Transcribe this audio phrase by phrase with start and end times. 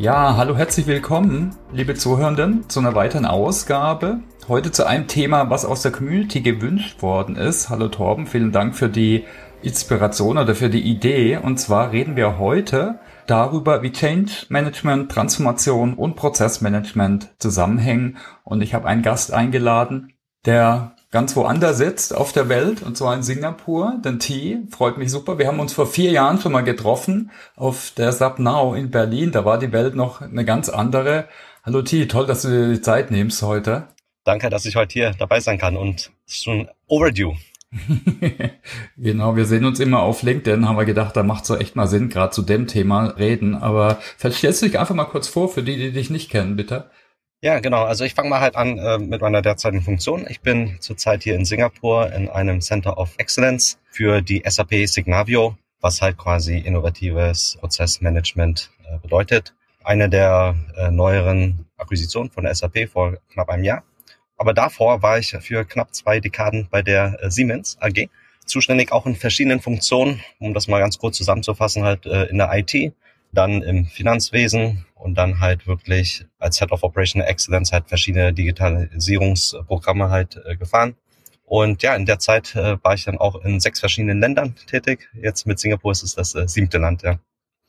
[0.00, 4.20] Ja, hallo, herzlich willkommen, liebe Zuhörenden, zu einer weiteren Ausgabe.
[4.46, 7.68] Heute zu einem Thema, was aus der Community gewünscht worden ist.
[7.68, 9.24] Hallo Torben, vielen Dank für die
[9.60, 11.38] Inspiration oder für die Idee.
[11.38, 18.18] Und zwar reden wir heute darüber, wie Change Management, Transformation und Prozessmanagement zusammenhängen.
[18.44, 20.12] Und ich habe einen Gast eingeladen,
[20.46, 24.00] der ganz woanders sitzt auf der Welt, und zwar in Singapur.
[24.04, 25.38] Den T, freut mich super.
[25.38, 29.32] Wir haben uns vor vier Jahren schon mal getroffen auf der SAP Now in Berlin.
[29.32, 31.28] Da war die Welt noch eine ganz andere.
[31.64, 33.88] Hallo T, toll, dass du dir die Zeit nimmst heute.
[34.24, 37.36] Danke, dass ich heute hier dabei sein kann und schon overdue.
[38.96, 41.76] genau, wir sehen uns immer auf LinkedIn, haben wir gedacht, da macht es so echt
[41.76, 43.54] mal Sinn, gerade zu dem Thema reden.
[43.54, 46.56] Aber vielleicht stellst du dich einfach mal kurz vor, für die, die dich nicht kennen,
[46.56, 46.90] bitte.
[47.40, 47.84] Ja, genau.
[47.84, 50.26] Also ich fange mal halt an äh, mit meiner derzeitigen Funktion.
[50.28, 55.56] Ich bin zurzeit hier in Singapur in einem Center of Excellence für die SAP Signavio,
[55.80, 59.54] was halt quasi innovatives Prozessmanagement äh, bedeutet.
[59.84, 63.84] Eine der äh, neueren Akquisitionen von der SAP vor knapp einem Jahr.
[64.36, 68.08] Aber davor war ich für knapp zwei Dekaden bei der äh, Siemens AG
[68.46, 72.50] zuständig, auch in verschiedenen Funktionen, um das mal ganz kurz zusammenzufassen, halt äh, in der
[72.52, 72.92] IT,
[73.30, 80.10] dann im Finanzwesen und dann halt wirklich als Head of Operational Excellence halt verschiedene Digitalisierungsprogramme
[80.10, 80.94] halt äh, gefahren.
[81.44, 85.08] Und ja, in der Zeit äh, war ich dann auch in sechs verschiedenen Ländern tätig.
[85.14, 87.18] Jetzt mit Singapur ist es das äh, siebte Land, ja.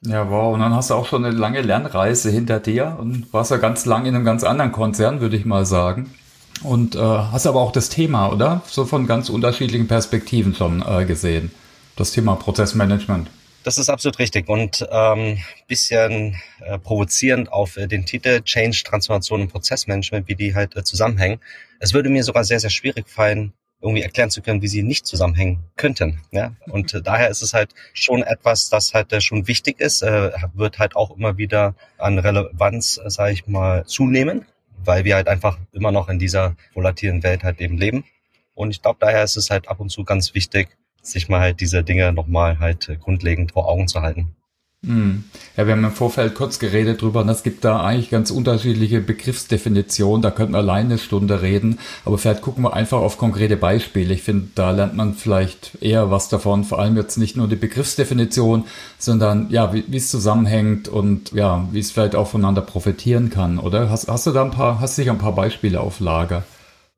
[0.02, 0.54] Ja, wow.
[0.54, 3.86] Und dann hast du auch schon eine lange Lernreise hinter dir und warst ja ganz
[3.86, 6.14] lang in einem ganz anderen Konzern, würde ich mal sagen.
[6.64, 8.62] Und äh, hast aber auch das Thema, oder?
[8.66, 11.52] So von ganz unterschiedlichen Perspektiven schon äh, gesehen.
[11.96, 13.30] Das Thema Prozessmanagement.
[13.64, 19.42] Das ist absolut richtig und ähm, bisschen äh, provozierend auf äh, den Titel Change, Transformation
[19.42, 21.40] und Prozessmanagement, wie die halt äh, zusammenhängen.
[21.80, 25.06] Es würde mir sogar sehr, sehr schwierig fallen, irgendwie erklären zu können, wie sie nicht
[25.06, 26.22] zusammenhängen könnten.
[26.32, 26.54] Ja?
[26.68, 30.32] Und äh, daher ist es halt schon etwas, das halt äh, schon wichtig ist, äh,
[30.54, 34.46] wird halt auch immer wieder an Relevanz, äh, sage ich mal, zunehmen,
[34.84, 38.06] weil wir halt einfach immer noch in dieser volatilen Welt halt eben leben.
[38.54, 40.70] Und ich glaube, daher ist es halt ab und zu ganz wichtig,
[41.02, 44.36] sich mal halt diese Dinge nochmal halt äh, grundlegend vor Augen zu halten.
[44.86, 45.26] Hm.
[45.58, 49.02] Ja, wir haben im Vorfeld kurz geredet drüber und es gibt da eigentlich ganz unterschiedliche
[49.02, 50.22] Begriffsdefinitionen.
[50.22, 54.14] Da könnten wir alleine eine Stunde reden, aber vielleicht gucken wir einfach auf konkrete Beispiele.
[54.14, 56.64] Ich finde, da lernt man vielleicht eher was davon.
[56.64, 58.68] Vor allem jetzt nicht nur die Begriffsdefinition,
[58.98, 63.60] sondern ja, wie, wie es zusammenhängt und ja, wie es vielleicht auch voneinander profitieren kann.
[63.60, 66.44] Oder hast, hast du da ein paar, hast du sicher ein paar Beispiele auf Lager?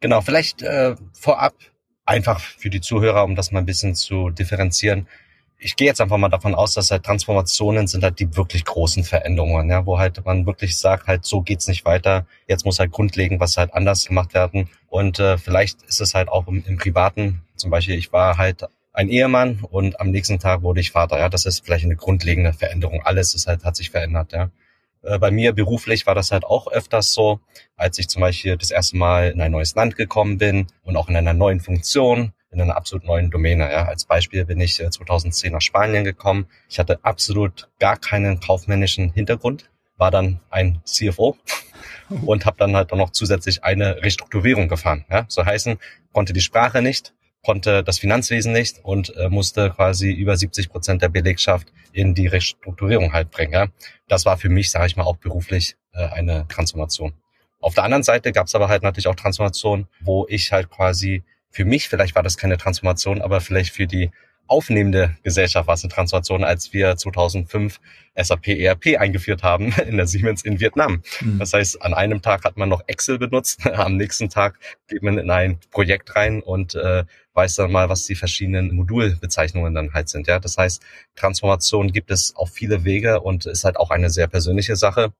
[0.01, 1.53] Genau, vielleicht äh, vorab
[2.05, 5.07] einfach für die Zuhörer, um das mal ein bisschen zu differenzieren.
[5.57, 9.03] Ich gehe jetzt einfach mal davon aus, dass halt Transformationen sind halt die wirklich großen
[9.03, 12.25] Veränderungen, ja, wo halt man wirklich sagt, halt so geht's nicht weiter.
[12.47, 14.69] Jetzt muss halt grundlegend was halt anders gemacht werden.
[14.89, 17.43] Und äh, vielleicht ist es halt auch im, im Privaten.
[17.55, 21.19] Zum Beispiel, ich war halt ein Ehemann und am nächsten Tag wurde ich Vater.
[21.19, 23.01] Ja, das ist vielleicht eine grundlegende Veränderung.
[23.03, 24.33] Alles ist halt hat sich verändert.
[24.33, 24.49] Ja,
[25.01, 27.39] bei mir beruflich war das halt auch öfters so,
[27.75, 31.09] als ich zum Beispiel das erste Mal in ein neues Land gekommen bin und auch
[31.09, 33.71] in einer neuen Funktion, in einer absolut neuen Domäne.
[33.71, 33.85] Ja.
[33.85, 36.47] Als Beispiel bin ich 2010 äh, nach Spanien gekommen.
[36.69, 41.37] Ich hatte absolut gar keinen kaufmännischen Hintergrund, war dann ein CFO
[42.25, 45.05] und habe dann halt auch noch zusätzlich eine Restrukturierung gefahren.
[45.09, 45.25] Ja.
[45.27, 45.79] So heißen,
[46.13, 47.13] konnte die Sprache nicht,
[47.43, 52.27] konnte das Finanzwesen nicht und äh, musste quasi über 70 Prozent der Belegschaft in die
[52.27, 53.53] Restrukturierung halt bringen.
[53.53, 53.67] Ja.
[54.07, 57.13] Das war für mich, sage ich mal, auch beruflich äh, eine Transformation.
[57.59, 61.23] Auf der anderen Seite gab es aber halt natürlich auch Transformationen, wo ich halt quasi
[61.49, 64.11] für mich, vielleicht war das keine Transformation, aber vielleicht für die
[64.47, 67.79] aufnehmende Gesellschaft war es eine Transformation, als wir 2005
[68.15, 71.01] SAP ERP eingeführt haben in der Siemens in Vietnam.
[71.21, 71.39] Mhm.
[71.39, 75.17] Das heißt, an einem Tag hat man noch Excel benutzt, am nächsten Tag geht man
[75.17, 80.09] in ein Projekt rein und äh, weiß dann mal, was die verschiedenen Modulbezeichnungen dann halt
[80.09, 80.27] sind.
[80.27, 80.81] Ja, das heißt,
[81.15, 85.13] Transformation gibt es auf viele Wege und ist halt auch eine sehr persönliche Sache.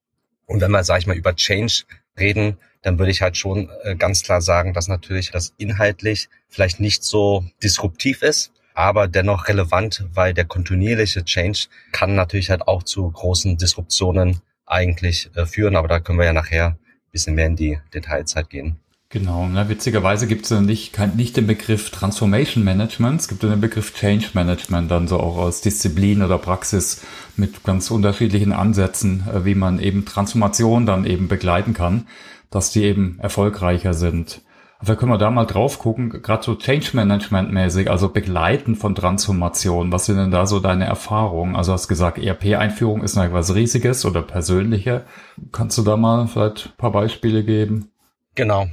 [0.46, 1.84] Und wenn wir, sage ich mal, über Change
[2.20, 6.80] reden, dann würde ich halt schon äh, ganz klar sagen, dass natürlich das inhaltlich vielleicht
[6.80, 12.84] nicht so disruptiv ist, aber dennoch relevant, weil der kontinuierliche Change kann natürlich halt auch
[12.84, 17.47] zu großen Disruptionen eigentlich äh, führen, aber da können wir ja nachher ein bisschen mehr
[17.47, 18.78] in die Details halt gehen.
[19.11, 23.43] Genau, ne, witzigerweise gibt es ja nicht, kein, nicht den Begriff Transformation Management, es gibt
[23.43, 27.05] den Begriff Change Management, dann so auch aus Disziplin oder Praxis
[27.35, 32.08] mit ganz unterschiedlichen Ansätzen, äh, wie man eben Transformation dann eben begleiten kann,
[32.52, 34.43] dass die eben erfolgreicher sind.
[34.81, 38.96] Vielleicht können wir da mal drauf gucken, gerade so Change Management mäßig, also Begleiten von
[38.96, 39.91] Transformation.
[39.91, 41.58] Was sind denn da so deine Erfahrungen?
[41.58, 45.03] Also hast gesagt, ERP-Einführung ist noch was Riesiges oder persönliche.
[45.52, 47.90] Kannst du da mal vielleicht ein paar Beispiele geben?
[48.34, 48.67] Genau.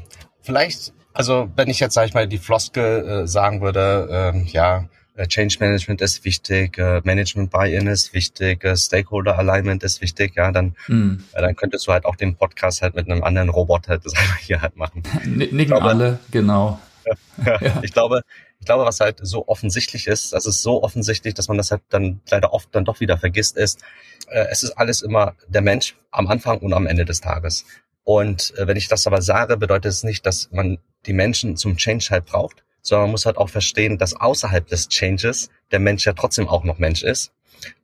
[0.48, 4.88] Vielleicht, also wenn ich jetzt, sag ich mal, die Floskel äh, sagen würde, äh, ja,
[5.18, 10.36] Äh, Change Management ist wichtig, äh, Management Buy-in ist wichtig, äh, Stakeholder Alignment ist wichtig,
[10.36, 11.24] ja, dann, mhm.
[11.32, 14.04] dann könntest du halt auch den Podcast halt mit einem anderen Roboter halt
[14.40, 15.02] hier halt machen.
[15.24, 16.78] Nicken glaube, alle, genau.
[17.44, 17.82] ja.
[17.82, 18.22] Ich glaube,
[18.60, 21.82] ich glaube, was halt so offensichtlich ist, das ist so offensichtlich, dass man das halt
[21.88, 23.80] dann leider oft dann doch wieder vergisst, ist,
[24.28, 27.64] äh, es ist alles immer der Mensch am Anfang und am Ende des Tages.
[28.08, 31.76] Und äh, wenn ich das aber sage, bedeutet es nicht, dass man die Menschen zum
[31.76, 36.06] Change halt braucht, sondern man muss halt auch verstehen, dass außerhalb des Changes der Mensch
[36.06, 37.32] ja trotzdem auch noch Mensch ist.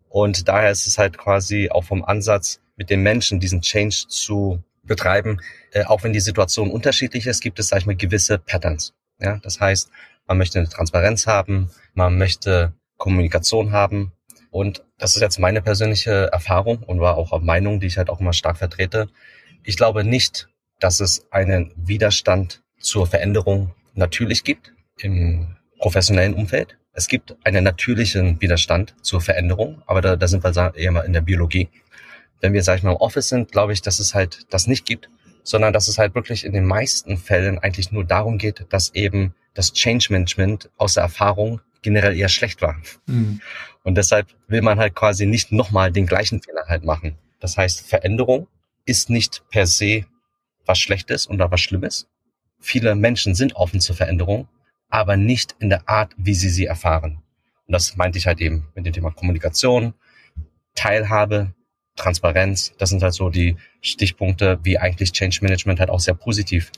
[0.09, 4.65] Und daher ist es halt quasi auch vom Ansatz, mit den Menschen diesen Change zu
[4.83, 5.43] betreiben,
[5.73, 8.95] äh, auch wenn die Situation unterschiedlich ist, gibt es, sag ich mal, gewisse Patterns.
[9.21, 9.91] Ja, das heißt,
[10.27, 14.13] man möchte eine Transparenz haben, man möchte Kommunikation haben.
[14.51, 18.09] Und das ist jetzt meine persönliche Erfahrung und war auch eine Meinung, die ich halt
[18.09, 19.11] auch immer stark vertrete.
[19.65, 26.77] Ich glaube nicht, dass es einen Widerstand zur Veränderung natürlich gibt im professionellen Umfeld.
[26.93, 31.13] Es gibt einen natürlichen Widerstand zur Veränderung, aber da, da sind wir eher mal in
[31.13, 31.69] der Biologie.
[32.41, 34.85] Wenn wir, sag ich mal, im Office sind, glaube ich, dass es halt das nicht
[34.85, 35.09] gibt,
[35.43, 39.35] sondern dass es halt wirklich in den meisten Fällen eigentlich nur darum geht, dass eben
[39.55, 42.77] das Change Management aus der Erfahrung generell eher schlecht war.
[43.07, 43.41] Mhm.
[43.83, 47.17] Und deshalb will man halt quasi nicht nochmal den gleichen Fehler halt machen.
[47.41, 48.47] Das heißt, Veränderung
[48.85, 50.05] ist nicht per se
[50.67, 52.07] was Schlechtes oder was Schlimmes.
[52.59, 54.49] Viele Menschen sind offen zur Veränderung,
[54.89, 57.23] aber nicht in der Art, wie sie sie erfahren.
[57.67, 59.95] Und das meinte ich halt eben mit dem Thema Kommunikation,
[60.75, 61.55] Teilhabe,
[61.97, 62.75] Transparenz.
[62.79, 66.71] Das sind halt so die Stichpunkte, wie eigentlich Change Management halt auch sehr positiv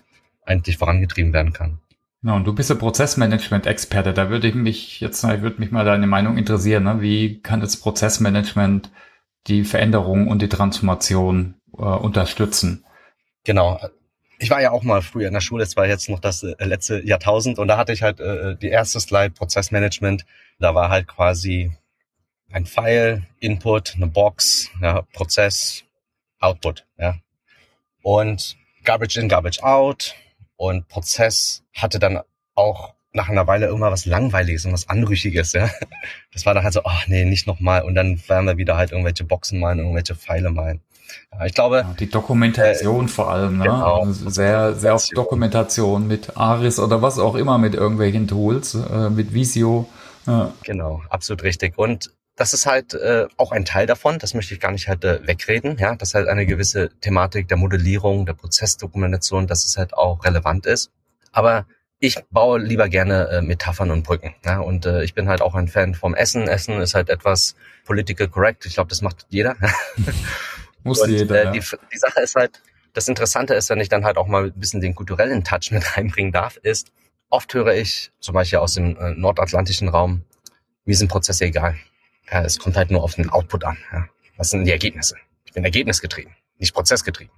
[0.44, 1.78] eigentlich vorangetrieben werden kann.
[2.22, 4.12] Ja, und du bist ja Prozessmanagement-Experte.
[4.12, 6.84] Da würde ich mich jetzt, würde mich mal deine Meinung interessieren.
[6.84, 7.00] Ne?
[7.00, 8.90] Wie kann das Prozessmanagement
[9.46, 12.84] die Veränderung und die Transformation äh, unterstützen?
[13.44, 13.78] Genau
[14.38, 16.54] ich war ja auch mal früher in der Schule, es war jetzt noch das äh,
[16.58, 20.24] letzte Jahrtausend und da hatte ich halt äh, die erste Slide Prozessmanagement.
[20.58, 21.72] Da war halt quasi
[22.50, 25.84] ein File, Input, eine Box, ja, Prozess,
[26.38, 27.16] Output, ja.
[28.02, 30.14] Und Garbage in, Garbage out
[30.56, 32.20] und Prozess hatte dann
[32.54, 35.70] auch nach einer Weile immer was Langweiliges und was Anrüchiges, ja.
[36.32, 37.82] Das war dann halt so, ach nee, nicht nochmal.
[37.82, 40.82] Und dann werden wir wieder halt irgendwelche Boxen malen, irgendwelche Pfeile malen.
[41.44, 41.78] Ich glaube.
[41.78, 43.64] Ja, die Dokumentation äh, vor allem, ne?
[43.64, 44.02] Genau.
[44.02, 49.10] Also sehr, sehr auf Dokumentation mit Aris oder was auch immer, mit irgendwelchen Tools, äh,
[49.10, 49.88] mit Visio.
[50.26, 50.52] Ja.
[50.64, 51.78] Genau, absolut richtig.
[51.78, 55.04] Und das ist halt äh, auch ein Teil davon, das möchte ich gar nicht halt
[55.04, 59.94] äh, wegreden, ja, dass halt eine gewisse Thematik der Modellierung, der Prozessdokumentation, dass es halt
[59.94, 60.90] auch relevant ist.
[61.32, 61.66] Aber
[61.98, 64.34] ich baue lieber gerne äh, Metaphern und Brücken.
[64.44, 64.60] Ja?
[64.60, 66.46] Und äh, ich bin halt auch ein Fan vom Essen.
[66.46, 68.66] Essen ist halt etwas political correct.
[68.66, 69.56] Ich glaube, das macht jeder.
[70.86, 71.34] Muss und, jeder.
[71.34, 71.50] Äh, ja.
[71.52, 72.62] die, die Sache ist halt,
[72.92, 75.96] das Interessante ist, wenn ich dann halt auch mal ein bisschen den kulturellen Touch mit
[75.96, 76.92] reinbringen darf, ist,
[77.28, 80.24] oft höre ich, zum Beispiel aus dem äh, nordatlantischen Raum,
[80.84, 81.76] mir sind Prozesse egal.
[82.30, 83.76] Ja, es kommt halt nur auf den Output an.
[83.92, 84.08] Ja.
[84.36, 85.16] Was sind die Ergebnisse?
[85.44, 87.32] Ich bin ergebnisgetrieben, nicht prozessgetrieben.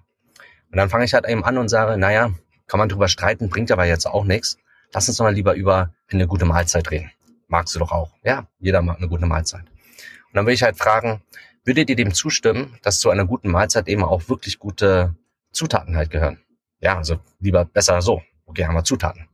[0.70, 2.32] Und dann fange ich halt eben an und sage, naja,
[2.66, 4.58] kann man drüber streiten, bringt aber jetzt auch nichts.
[4.92, 7.10] Lass uns doch mal lieber über eine gute Mahlzeit reden.
[7.46, 8.12] Magst du doch auch.
[8.22, 9.62] Ja, jeder mag eine gute Mahlzeit.
[9.62, 11.22] Und dann will ich halt fragen,
[11.68, 15.14] würdet ihr dem zustimmen, dass zu einer guten Mahlzeit eben auch wirklich gute
[15.52, 16.40] Zutaten halt gehören?
[16.80, 18.22] Ja, also lieber besser so.
[18.46, 19.28] Okay, haben wir Zutaten.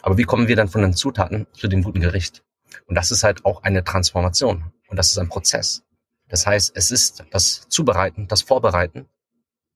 [0.00, 2.44] Aber wie kommen wir dann von den Zutaten zu dem guten Gericht?
[2.86, 4.72] Und das ist halt auch eine Transformation.
[4.88, 5.82] Und das ist ein Prozess.
[6.28, 9.08] Das heißt, es ist das Zubereiten, das Vorbereiten.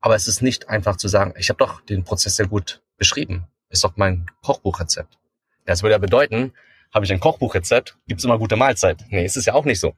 [0.00, 3.48] Aber es ist nicht einfach zu sagen, ich habe doch den Prozess sehr gut beschrieben.
[3.68, 5.18] Ist doch mein Kochbuchrezept.
[5.64, 6.52] Das würde ja bedeuten,
[6.94, 9.04] habe ich ein Kochbuchrezept, gibt's immer gute Mahlzeit.
[9.08, 9.96] Nee, ist es ja auch nicht so.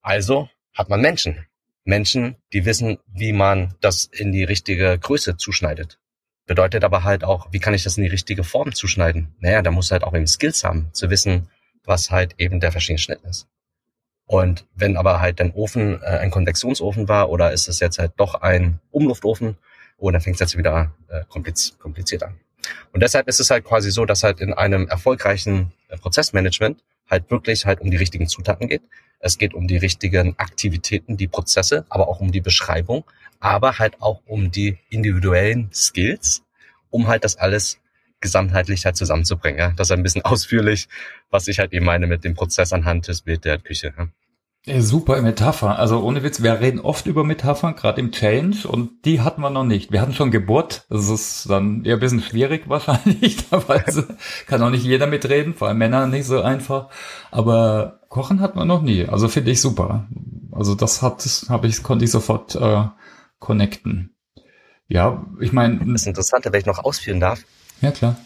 [0.00, 1.46] Also hat man Menschen.
[1.84, 5.98] Menschen, die wissen, wie man das in die richtige Größe zuschneidet.
[6.46, 9.34] Bedeutet aber halt auch, wie kann ich das in die richtige Form zuschneiden?
[9.40, 11.48] Naja, da muss halt auch eben Skills haben, zu wissen,
[11.84, 13.48] was halt eben der verschiedene Schnitt ist.
[14.26, 18.12] Und wenn aber halt dein Ofen äh, ein Konvektionsofen war oder ist es jetzt halt
[18.16, 19.56] doch ein Umluftofen,
[19.98, 22.38] oh, dann fängt es jetzt wieder äh, kompliz kompliziert an.
[22.92, 27.30] Und deshalb ist es halt quasi so, dass halt in einem erfolgreichen äh, Prozessmanagement halt
[27.30, 28.82] wirklich halt um die richtigen Zutaten geht.
[29.18, 33.04] Es geht um die richtigen Aktivitäten, die Prozesse, aber auch um die Beschreibung,
[33.40, 36.42] aber halt auch um die individuellen Skills,
[36.90, 37.78] um halt das alles
[38.20, 39.74] gesamtheitlich halt zusammenzubringen.
[39.76, 40.88] Das ist ein bisschen ausführlich,
[41.30, 43.92] was ich halt eben meine mit dem Prozess anhand des Bild der Küche.
[44.78, 45.78] Super Metapher.
[45.78, 49.50] Also ohne Witz, wir reden oft über Metaphern, gerade im Change, und die hatten wir
[49.50, 49.92] noch nicht.
[49.92, 50.86] Wir hatten schon Geburt.
[50.90, 53.36] Das ist dann eher ein bisschen schwierig wahrscheinlich.
[53.48, 54.16] Teilweise
[54.48, 56.88] kann auch nicht jeder mitreden, vor allem Männer nicht so einfach.
[57.30, 59.06] Aber Kochen hatten wir noch nie.
[59.06, 60.06] Also finde ich super.
[60.52, 62.84] Also das hat, habe ich, konnte ich sofort äh,
[63.38, 64.14] connecten.
[64.88, 65.84] Ja, ich meine.
[65.92, 67.42] Das Interessante, wenn ich noch ausführen darf.
[67.80, 68.16] Ja, klar.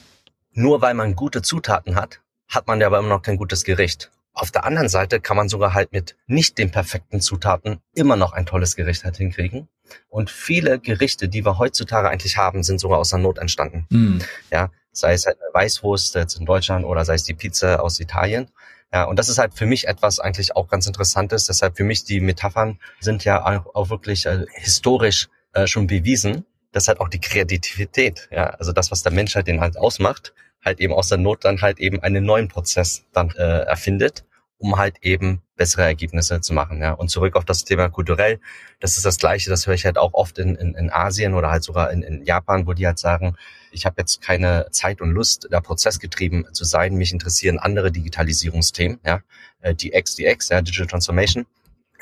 [0.52, 4.10] Nur weil man gute Zutaten hat, hat man ja aber immer noch kein gutes Gericht.
[4.32, 8.32] Auf der anderen Seite kann man sogar halt mit nicht den perfekten Zutaten immer noch
[8.32, 9.68] ein tolles Gericht halt hinkriegen.
[10.08, 13.86] Und viele Gerichte, die wir heutzutage eigentlich haben, sind sogar aus der Not entstanden.
[13.90, 14.18] Mm.
[14.52, 17.98] Ja, sei es halt eine Weißwurst jetzt in Deutschland oder sei es die Pizza aus
[17.98, 18.50] Italien.
[18.92, 21.46] Ja, und das ist halt für mich etwas eigentlich auch ganz Interessantes.
[21.46, 26.44] Deshalb für mich die Metaphern sind ja auch, auch wirklich äh, historisch äh, schon bewiesen,
[26.72, 30.34] dass halt auch die Kreativität, ja, also das, was der Mensch halt den halt ausmacht,
[30.64, 34.24] halt eben aus der Not dann halt eben einen neuen Prozess dann äh, erfindet,
[34.58, 36.80] um halt eben bessere Ergebnisse zu machen.
[36.80, 36.92] Ja.
[36.92, 38.40] Und zurück auf das Thema kulturell,
[38.80, 41.50] das ist das Gleiche, das höre ich halt auch oft in, in, in Asien oder
[41.50, 43.36] halt sogar in, in Japan, wo die halt sagen,
[43.70, 46.94] ich habe jetzt keine Zeit und Lust, da prozessgetrieben zu sein.
[46.94, 49.20] Mich interessieren andere Digitalisierungsthemen, ja,
[49.60, 51.44] äh, DX, DX, ja, Digital Transformation.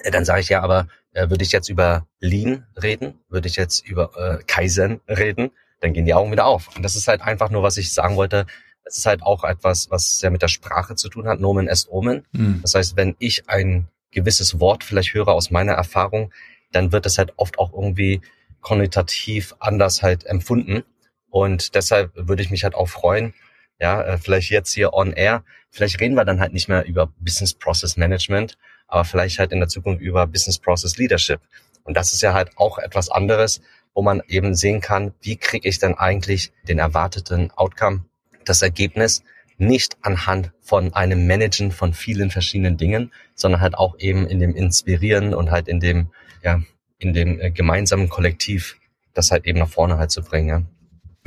[0.04, 3.56] Äh, dann sage ich ja, aber äh, würde ich jetzt über Lean reden, würde ich
[3.56, 5.50] jetzt über äh, Kaizen reden,
[5.80, 6.76] dann gehen die Augen wieder auf.
[6.76, 8.46] Und das ist halt einfach nur, was ich sagen wollte.
[8.88, 11.40] Es ist halt auch etwas, was ja mit der Sprache zu tun hat.
[11.40, 12.24] Nomen est Omen.
[12.32, 12.60] Mhm.
[12.62, 16.32] Das heißt, wenn ich ein gewisses Wort vielleicht höre aus meiner Erfahrung,
[16.72, 18.20] dann wird es halt oft auch irgendwie
[18.60, 20.82] konnotativ anders halt empfunden.
[21.30, 23.34] Und deshalb würde ich mich halt auch freuen,
[23.78, 27.06] ja, äh, vielleicht jetzt hier on air, vielleicht reden wir dann halt nicht mehr über
[27.20, 31.40] Business Process Management, aber vielleicht halt in der Zukunft über Business Process Leadership.
[31.84, 33.60] Und das ist ja halt auch etwas anderes,
[33.94, 38.04] wo man eben sehen kann, wie kriege ich denn eigentlich den erwarteten Outcome,
[38.48, 39.22] das Ergebnis,
[39.58, 44.54] nicht anhand von einem Managen von vielen verschiedenen Dingen, sondern halt auch eben in dem
[44.54, 46.08] Inspirieren und halt in dem,
[46.42, 46.62] ja,
[46.98, 48.76] in dem äh, gemeinsamen Kollektiv,
[49.14, 50.48] das halt eben nach vorne halt zu bringen.
[50.48, 50.62] Ja.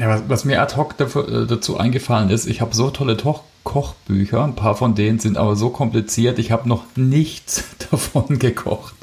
[0.02, 3.18] Ja, was, was mir ad hoc dafür, äh, dazu eingefallen ist, ich habe so tolle
[3.18, 8.40] Toch Kochbücher, ein paar von denen sind aber so kompliziert, ich habe noch nichts davon
[8.40, 8.96] gekocht.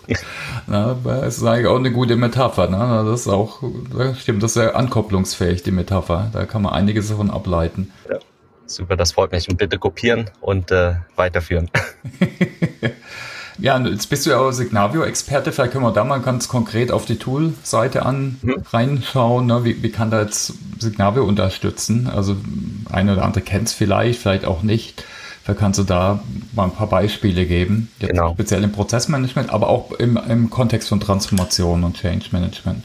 [0.66, 2.68] Na, das ist eigentlich auch eine gute Metapher.
[2.68, 3.08] Ne?
[3.08, 3.62] Das ist auch,
[3.96, 6.30] das stimmt, das ist sehr ankopplungsfähig, die Metapher.
[6.32, 7.92] Da kann man einiges davon ableiten.
[8.10, 8.18] Ja,
[8.66, 9.48] super, das freut mich.
[9.48, 11.70] Und bitte kopieren und äh, weiterführen.
[13.58, 15.52] Ja, jetzt bist du ja auch Signavio-Experte.
[15.52, 18.62] Vielleicht können wir da mal ganz konkret auf die Tool-Seite an mhm.
[18.70, 19.46] reinschauen.
[19.46, 19.64] Ne?
[19.64, 22.08] Wie, wie kann da jetzt Signavio unterstützen?
[22.08, 22.36] Also
[22.90, 25.02] eine oder andere kennt es vielleicht, vielleicht auch nicht.
[25.42, 26.22] Vielleicht kannst du da
[26.52, 27.90] mal ein paar Beispiele geben.
[27.98, 28.34] Jetzt genau.
[28.34, 32.84] Speziell im Prozessmanagement, aber auch im, im Kontext von Transformation und Change Management.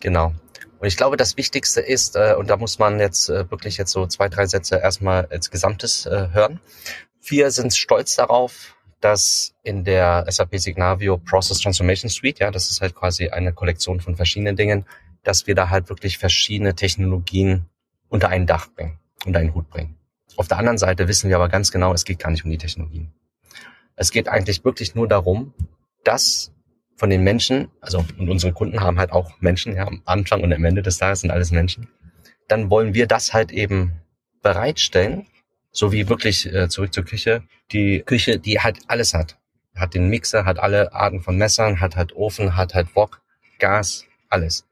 [0.00, 0.32] Genau.
[0.78, 3.90] Und ich glaube, das Wichtigste ist, äh, und da muss man jetzt äh, wirklich jetzt
[3.90, 6.60] so zwei, drei Sätze erstmal als Gesamtes äh, hören.
[7.22, 8.73] Wir sind stolz darauf,
[9.04, 14.00] dass in der SAP Signavio Process Transformation Suite, ja, das ist halt quasi eine Kollektion
[14.00, 14.86] von verschiedenen Dingen,
[15.22, 17.66] dass wir da halt wirklich verschiedene Technologien
[18.08, 19.96] unter ein Dach bringen, unter einen Hut bringen.
[20.36, 22.56] Auf der anderen Seite wissen wir aber ganz genau, es geht gar nicht um die
[22.56, 23.12] Technologien.
[23.94, 25.52] Es geht eigentlich wirklich nur darum,
[26.02, 26.52] dass
[26.96, 30.52] von den Menschen, also und unsere Kunden haben halt auch Menschen, ja, am Anfang und
[30.52, 31.88] am Ende des Tages sind alles Menschen,
[32.48, 34.00] dann wollen wir das halt eben
[34.42, 35.26] bereitstellen,
[35.74, 37.42] so wie wirklich äh, zurück zur Küche.
[37.72, 39.36] Die Küche, die halt alles hat.
[39.74, 43.20] Hat den Mixer, hat alle Arten von Messern, hat halt Ofen, hat halt Wok,
[43.58, 44.64] Gas, alles.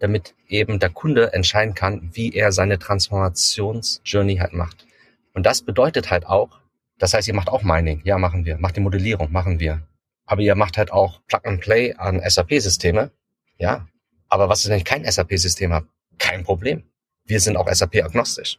[0.00, 4.86] Damit eben der Kunde entscheiden kann, wie er seine Transformationsjourney halt macht.
[5.32, 6.58] Und das bedeutet halt auch,
[6.98, 8.00] das heißt, ihr macht auch Mining.
[8.02, 8.58] Ja, machen wir.
[8.58, 9.82] Macht die Modellierung, machen wir.
[10.26, 13.12] Aber ihr macht halt auch Plug and Play an SAP-Systeme.
[13.58, 13.86] Ja.
[14.28, 15.86] Aber was ist, wenn ich kein SAP-System habe?
[16.18, 16.82] Kein Problem.
[17.24, 18.58] Wir sind auch SAP-agnostisch.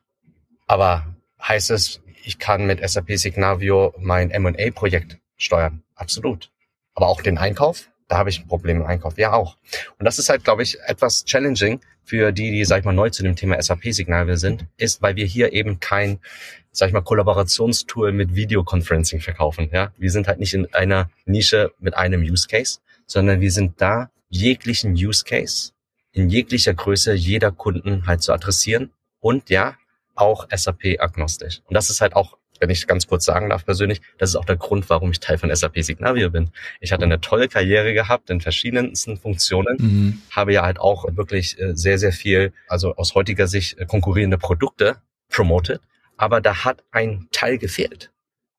[0.65, 1.05] Aber
[1.41, 5.83] heißt es, ich kann mit SAP Signavio mein M&A-Projekt steuern.
[5.95, 6.51] Absolut.
[6.93, 9.17] Aber auch den Einkauf, da habe ich ein Problem im Einkauf.
[9.17, 9.57] Ja, auch.
[9.97, 13.09] Und das ist halt, glaube ich, etwas challenging für die, die, sag ich mal, neu
[13.09, 16.19] zu dem Thema SAP Signavio sind, ist, weil wir hier eben kein,
[16.71, 19.69] sag ich mal, Kollaborationstool mit Videoconferencing verkaufen.
[19.71, 23.79] Ja, wir sind halt nicht in einer Nische mit einem Use Case, sondern wir sind
[23.79, 25.71] da, jeglichen Use Case
[26.11, 29.75] in jeglicher Größe jeder Kunden halt zu adressieren und ja,
[30.19, 31.61] auch SAP-agnostisch.
[31.65, 34.45] Und das ist halt auch, wenn ich ganz kurz sagen darf persönlich, das ist auch
[34.45, 36.51] der Grund, warum ich Teil von SAP Signavio bin.
[36.81, 40.21] Ich hatte eine tolle Karriere gehabt in verschiedensten Funktionen, mhm.
[40.31, 44.37] habe ja halt auch wirklich äh, sehr, sehr viel, also aus heutiger Sicht äh, konkurrierende
[44.37, 44.97] Produkte
[45.29, 45.79] promoted,
[46.17, 48.11] aber da hat ein Teil gefehlt.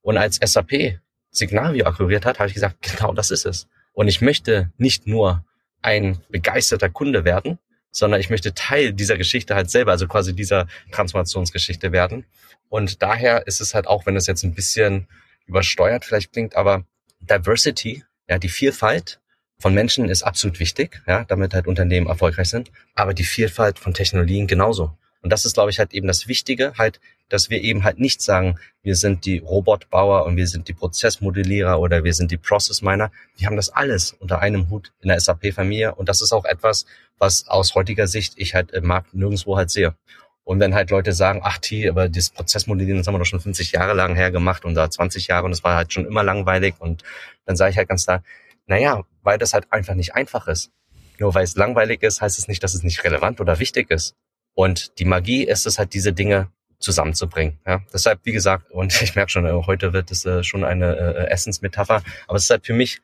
[0.03, 0.99] Und als SAP
[1.31, 3.69] Signavio akquiriert hat, habe ich gesagt, genau das ist es.
[3.93, 5.45] Und ich möchte nicht nur
[5.83, 7.59] ein begeisterter Kunde werden,
[7.91, 12.25] sondern ich möchte Teil dieser Geschichte halt selber, also quasi dieser Transformationsgeschichte werden.
[12.69, 15.09] Und daher ist es halt auch, wenn es jetzt ein bisschen
[15.47, 16.85] übersteuert vielleicht klingt, aber
[17.21, 19.21] Diversity, ja, die Vielfalt
[19.59, 23.93] von Menschen ist absolut wichtig, ja, damit halt Unternehmen erfolgreich sind, aber die Vielfalt von
[23.93, 24.97] Technologien genauso.
[25.23, 28.23] Und das ist, glaube ich, halt eben das Wichtige, halt, dass wir eben halt nicht
[28.23, 32.83] sagen, wir sind die Robotbauer und wir sind die Prozessmodellierer oder wir sind die Process
[32.83, 33.13] Miner.
[33.37, 35.95] Wir haben das alles unter einem Hut in der SAP-Familie.
[35.95, 36.87] Und das ist auch etwas,
[37.19, 39.95] was aus heutiger Sicht ich halt im Markt nirgendwo halt sehe.
[40.43, 43.41] Und wenn halt Leute sagen, ach T, aber das Prozessmodellieren, das haben wir doch schon
[43.41, 46.75] 50 Jahre lang hergemacht und da 20 Jahre und es war halt schon immer langweilig
[46.79, 47.05] und
[47.45, 48.25] dann sage ich halt ganz klar,
[48.67, 50.73] naja, weil das halt einfach nicht einfach ist.
[51.19, 54.17] Nur weil es langweilig ist, heißt es nicht, dass es nicht relevant oder wichtig ist.
[54.55, 57.59] Und die Magie ist es halt, diese Dinge zusammenzubringen.
[57.67, 57.83] Ja?
[57.93, 61.31] Deshalb, wie gesagt, und ich merke schon, äh, heute wird es äh, schon eine äh,
[61.31, 63.01] Essensmetapher, aber es ist halt für mich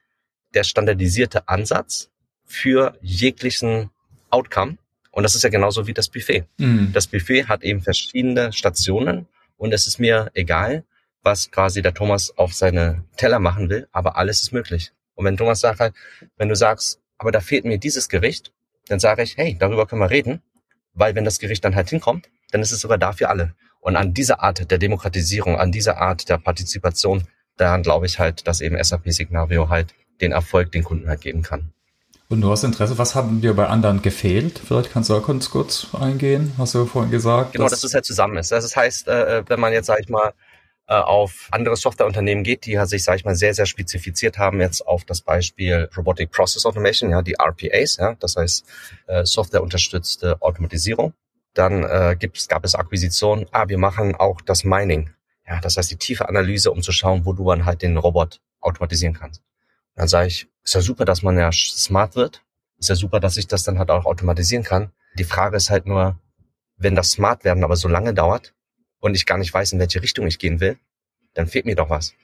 [0.54, 2.10] der standardisierte Ansatz
[2.44, 3.90] für jeglichen
[4.30, 4.78] Outcome.
[5.10, 6.44] Und das ist ja genauso wie das Buffet.
[6.58, 6.92] Mhm.
[6.92, 9.26] Das Buffet hat eben verschiedene Stationen
[9.56, 10.84] und es ist mir egal,
[11.22, 14.92] was quasi der Thomas auf seine Teller machen will, aber alles ist möglich.
[15.14, 15.94] Und wenn Thomas sagt halt,
[16.36, 18.52] wenn du sagst, aber da fehlt mir dieses Gericht,
[18.88, 20.42] dann sage ich, hey, darüber können wir reden,
[20.96, 23.54] weil wenn das Gericht dann halt hinkommt, dann ist es sogar da für alle.
[23.80, 27.22] Und an dieser Art der Demokratisierung, an dieser Art der Partizipation,
[27.56, 31.42] daran glaube ich halt, dass eben SAP Signavio halt den Erfolg den Kunden halt geben
[31.42, 31.70] kann.
[32.28, 34.58] Und du hast Interesse, was haben dir bei anderen gefehlt?
[34.58, 37.52] Vielleicht kannst du da kurz, kurz eingehen, hast du vorhin gesagt.
[37.52, 38.50] Genau, dass, dass es halt zusammen ist.
[38.50, 40.32] Das heißt, äh, wenn man jetzt, sag ich mal, äh,
[40.94, 45.04] auf andere Softwareunternehmen geht, die sich, sage ich mal, sehr, sehr spezifiziert haben, jetzt auf
[45.04, 48.64] das Beispiel Robotic Process Automation, ja, die RPAs, ja, das heißt
[49.06, 51.12] äh, softwareunterstützte Automatisierung.
[51.54, 55.10] Dann äh, gibt, gab es Akquisitionen, ah, wir machen auch das Mining,
[55.46, 58.40] ja, das heißt die tiefe Analyse, um zu schauen, wo du dann halt den Robot
[58.60, 59.42] automatisieren kannst.
[59.94, 62.42] Dann sage ich, ist ja super, dass man ja smart wird.
[62.78, 64.90] Ist ja super, dass ich das dann halt auch automatisieren kann.
[65.18, 66.18] Die Frage ist halt nur,
[66.76, 68.52] wenn das smart werden aber so lange dauert
[69.06, 70.78] und ich gar nicht weiß, in welche Richtung ich gehen will,
[71.34, 72.14] dann fehlt mir doch was.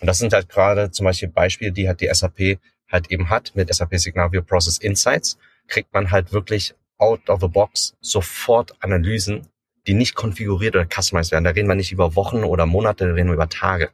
[0.00, 3.54] Und das sind halt gerade zum Beispiel Beispiele, die halt die SAP halt eben hat
[3.54, 9.46] mit SAP Signavio Process Insights, kriegt man halt wirklich out of the box sofort Analysen,
[9.86, 11.44] die nicht konfiguriert oder customized werden.
[11.44, 13.90] Da reden wir nicht über Wochen oder Monate, da reden wir über Tage.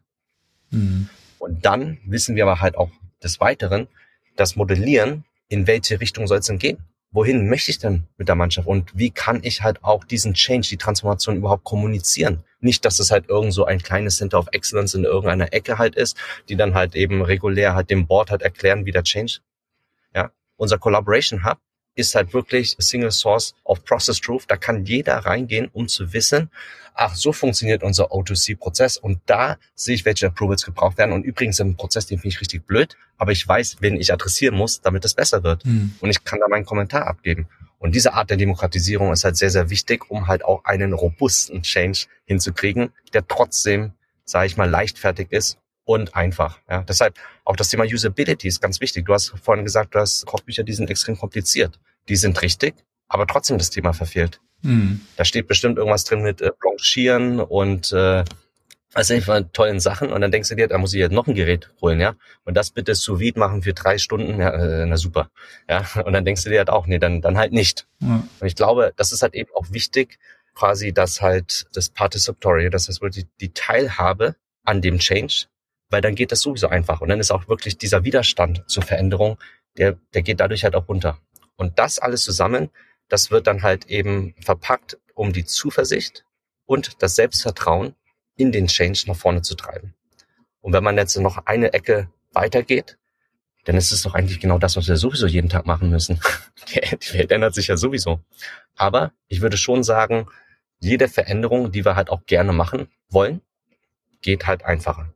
[0.70, 1.08] Mhm.
[1.38, 2.90] Und dann wissen wir aber halt auch
[3.22, 3.88] des Weiteren,
[4.36, 6.78] das Modellieren, in welche Richtung soll es denn gehen?
[7.14, 8.66] Wohin möchte ich denn mit der Mannschaft?
[8.66, 12.42] Und wie kann ich halt auch diesen Change, die Transformation überhaupt kommunizieren?
[12.58, 15.94] Nicht, dass es halt irgend so ein kleines Center of Excellence in irgendeiner Ecke halt
[15.94, 16.16] ist,
[16.48, 19.38] die dann halt eben regulär halt dem Board halt erklären, wie der Change.
[20.12, 21.58] Ja, unser Collaboration Hub
[21.94, 24.44] ist halt wirklich Single Source of Process Truth.
[24.48, 26.50] Da kann jeder reingehen, um zu wissen,
[26.94, 31.12] ach, so funktioniert unser O2C-Prozess und da sehe ich, welche Approvals gebraucht werden.
[31.12, 34.56] Und übrigens im Prozess, den finde ich richtig blöd, aber ich weiß, wen ich adressieren
[34.56, 35.64] muss, damit es besser wird.
[35.64, 35.94] Mhm.
[36.00, 37.48] Und ich kann da meinen Kommentar abgeben.
[37.78, 41.62] Und diese Art der Demokratisierung ist halt sehr, sehr wichtig, um halt auch einen robusten
[41.62, 43.92] Change hinzukriegen, der trotzdem,
[44.24, 46.58] sage ich mal, leichtfertig ist und einfach.
[46.68, 46.82] Ja.
[46.82, 49.06] Deshalb auch das Thema Usability ist ganz wichtig.
[49.06, 51.78] Du hast vorhin gesagt, du hast Kochbücher, die sind extrem kompliziert.
[52.08, 52.74] Die sind richtig,
[53.08, 54.40] aber trotzdem das Thema verfehlt.
[54.62, 55.00] Mhm.
[55.16, 58.24] Da steht bestimmt irgendwas drin mit äh, Blanchieren und äh,
[58.94, 61.34] also von tollen Sachen und dann denkst du dir, da muss ich jetzt noch ein
[61.34, 62.14] Gerät holen, ja.
[62.44, 65.30] Und das bitte sous vide machen für drei Stunden, ja, äh, na super.
[65.68, 65.84] Ja.
[66.04, 67.86] Und dann denkst du dir halt auch, nee, dann, dann halt nicht.
[67.98, 68.28] Mhm.
[68.38, 70.18] Und ich glaube, das ist halt eben auch wichtig,
[70.54, 75.46] quasi, dass halt das Participatory, das heißt wirklich die Teilhabe an dem Change
[75.94, 77.02] weil dann geht das sowieso einfach.
[77.02, 79.38] Und dann ist auch wirklich dieser Widerstand zur Veränderung,
[79.78, 81.20] der, der geht dadurch halt auch runter.
[81.54, 82.70] Und das alles zusammen,
[83.08, 86.24] das wird dann halt eben verpackt, um die Zuversicht
[86.66, 87.94] und das Selbstvertrauen
[88.34, 89.94] in den Change nach vorne zu treiben.
[90.60, 92.98] Und wenn man jetzt noch eine Ecke weitergeht,
[93.62, 96.18] dann ist es doch eigentlich genau das, was wir sowieso jeden Tag machen müssen.
[96.74, 98.18] Die Welt ändert sich ja sowieso.
[98.74, 100.26] Aber ich würde schon sagen,
[100.80, 103.42] jede Veränderung, die wir halt auch gerne machen wollen,
[104.22, 105.13] geht halt einfacher.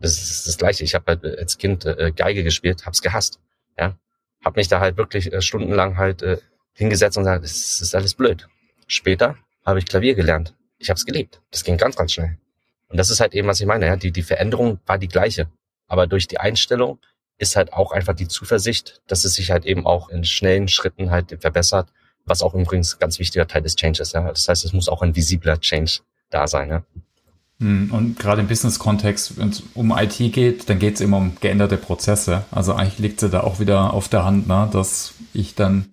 [0.00, 0.84] Das ist das Gleiche.
[0.84, 3.40] Ich habe halt äh, als Kind äh, Geige gespielt, hab's gehasst.
[3.78, 3.96] Ja,
[4.44, 6.38] hab mich da halt wirklich äh, stundenlang halt äh,
[6.72, 8.48] hingesetzt und gesagt, das ist alles blöd.
[8.86, 10.54] Später habe ich Klavier gelernt.
[10.78, 11.40] Ich habe es geliebt.
[11.50, 12.36] Das ging ganz, ganz schnell.
[12.88, 13.86] Und das ist halt eben, was ich meine.
[13.86, 15.48] Ja, die die Veränderung war die gleiche,
[15.86, 16.98] aber durch die Einstellung
[17.38, 21.10] ist halt auch einfach die Zuversicht, dass es sich halt eben auch in schnellen Schritten
[21.10, 21.88] halt verbessert,
[22.24, 24.12] was auch übrigens ganz wichtiger Teil des Changes.
[24.12, 26.70] Ja, das heißt, es muss auch ein visibler Change da sein.
[26.70, 26.84] Ja.
[27.60, 31.36] Hm, und gerade im Business-Kontext, wenn es um IT geht, dann geht es immer um
[31.40, 32.44] geänderte Prozesse.
[32.50, 35.86] Also eigentlich liegt es da auch wieder auf der Hand, ne, dass ich dann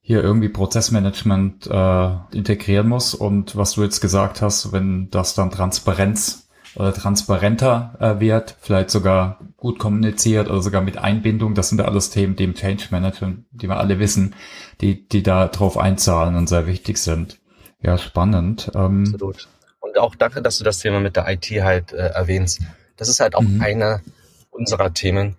[0.00, 3.14] hier irgendwie Prozessmanagement äh, integrieren muss.
[3.14, 8.90] Und was du jetzt gesagt hast, wenn das dann Transparenz oder transparenter äh, wird, vielleicht
[8.90, 12.84] sogar gut kommuniziert oder sogar mit Einbindung, das sind ja alles Themen, die im Change
[12.90, 14.34] Management, die wir alle wissen,
[14.82, 17.40] die, die da drauf einzahlen und sehr wichtig sind.
[17.80, 18.70] Ja, spannend.
[18.74, 19.48] Ähm, Absolut
[19.96, 22.62] auch danke, dass du das Thema mit der IT halt äh, erwähnst.
[22.96, 23.60] Das ist halt auch mhm.
[23.60, 24.02] einer
[24.50, 25.36] unserer Themen.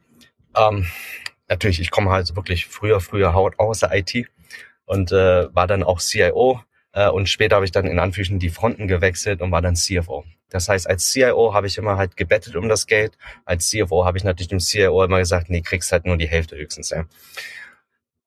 [0.56, 0.88] Ähm,
[1.48, 4.28] natürlich, ich komme halt wirklich früher, früher haut aus der IT
[4.86, 6.62] und äh, war dann auch CIO
[6.94, 10.24] äh, und später habe ich dann in Anführungszeichen die Fronten gewechselt und war dann CFO.
[10.50, 13.18] Das heißt, als CIO habe ich immer halt gebettet um das Geld.
[13.46, 16.56] Als CFO habe ich natürlich dem CIO immer gesagt, nee, kriegst halt nur die Hälfte
[16.56, 16.90] höchstens.
[16.92, 17.06] Ja.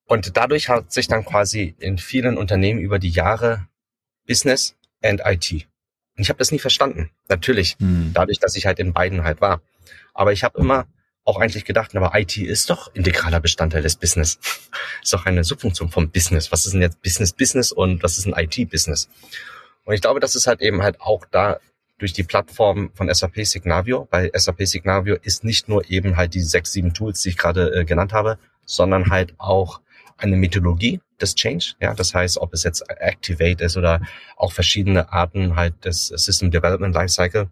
[0.04, 3.68] Und dadurch hat sich dann quasi in vielen Unternehmen über die Jahre
[4.26, 5.66] Business and IT.
[6.16, 7.10] Und ich habe das nie verstanden.
[7.28, 8.12] Natürlich, hm.
[8.12, 9.60] dadurch, dass ich halt in beiden halt war.
[10.14, 10.86] Aber ich habe immer
[11.24, 14.38] auch eigentlich gedacht, aber IT ist doch integraler Bestandteil des Business.
[15.02, 16.50] ist doch eine Subfunktion vom Business.
[16.50, 19.08] Was ist denn jetzt Business Business und was ist ein IT Business?
[19.84, 21.58] Und ich glaube, das ist halt eben halt auch da
[21.98, 24.08] durch die Plattform von SAP Signavio.
[24.10, 27.72] Bei SAP Signavio ist nicht nur eben halt die sechs, sieben Tools, die ich gerade
[27.74, 29.80] äh, genannt habe, sondern halt auch
[30.20, 31.74] eine Methodologie des Change.
[31.80, 34.00] Ja, das heißt, ob es jetzt Activate ist oder
[34.36, 37.48] auch verschiedene Arten halt des System Development Lifecycle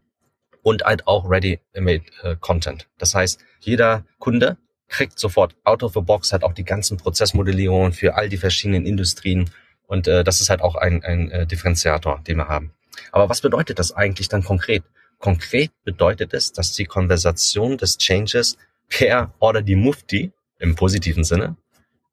[0.62, 2.88] und halt auch Ready-Made äh, Content.
[2.98, 4.56] Das heißt, jeder Kunde
[4.88, 8.86] kriegt sofort out of the box halt auch die ganzen Prozessmodellierungen für all die verschiedenen
[8.86, 9.50] Industrien
[9.86, 12.72] und äh, das ist halt auch ein, ein äh, Differenziator, den wir haben.
[13.12, 14.84] Aber was bedeutet das eigentlich dann konkret?
[15.18, 18.56] Konkret bedeutet es, dass die Konversation des Changes
[18.88, 21.56] per oder die Mufti im positiven Sinne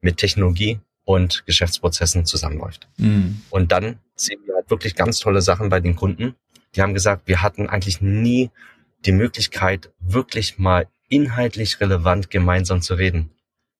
[0.06, 2.88] mit Technologie und Geschäftsprozessen zusammenläuft.
[2.98, 3.42] Mhm.
[3.50, 6.36] Und dann sehen wir halt wirklich ganz tolle Sachen bei den Kunden.
[6.76, 8.52] Die haben gesagt, wir hatten eigentlich nie
[9.06, 13.32] die Möglichkeit, wirklich mal inhaltlich relevant gemeinsam zu reden.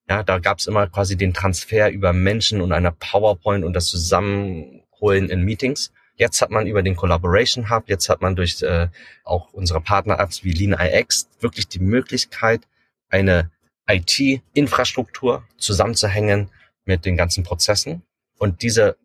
[0.08, 3.86] Ja, da gab es immer quasi den Transfer über Menschen und einer PowerPoint und das
[3.86, 5.92] Zusammenholen in Meetings.
[6.16, 8.88] Jetzt hat man über den Collaboration Hub, jetzt hat man durch äh,
[9.24, 12.62] auch unsere Partner-Apps wie Lean IX wirklich die Möglichkeit,
[13.10, 13.50] eine
[13.88, 16.50] IT-Infrastruktur zusammenzuhängen
[16.84, 18.02] mit den ganzen Prozessen.
[18.38, 18.96] Und diese,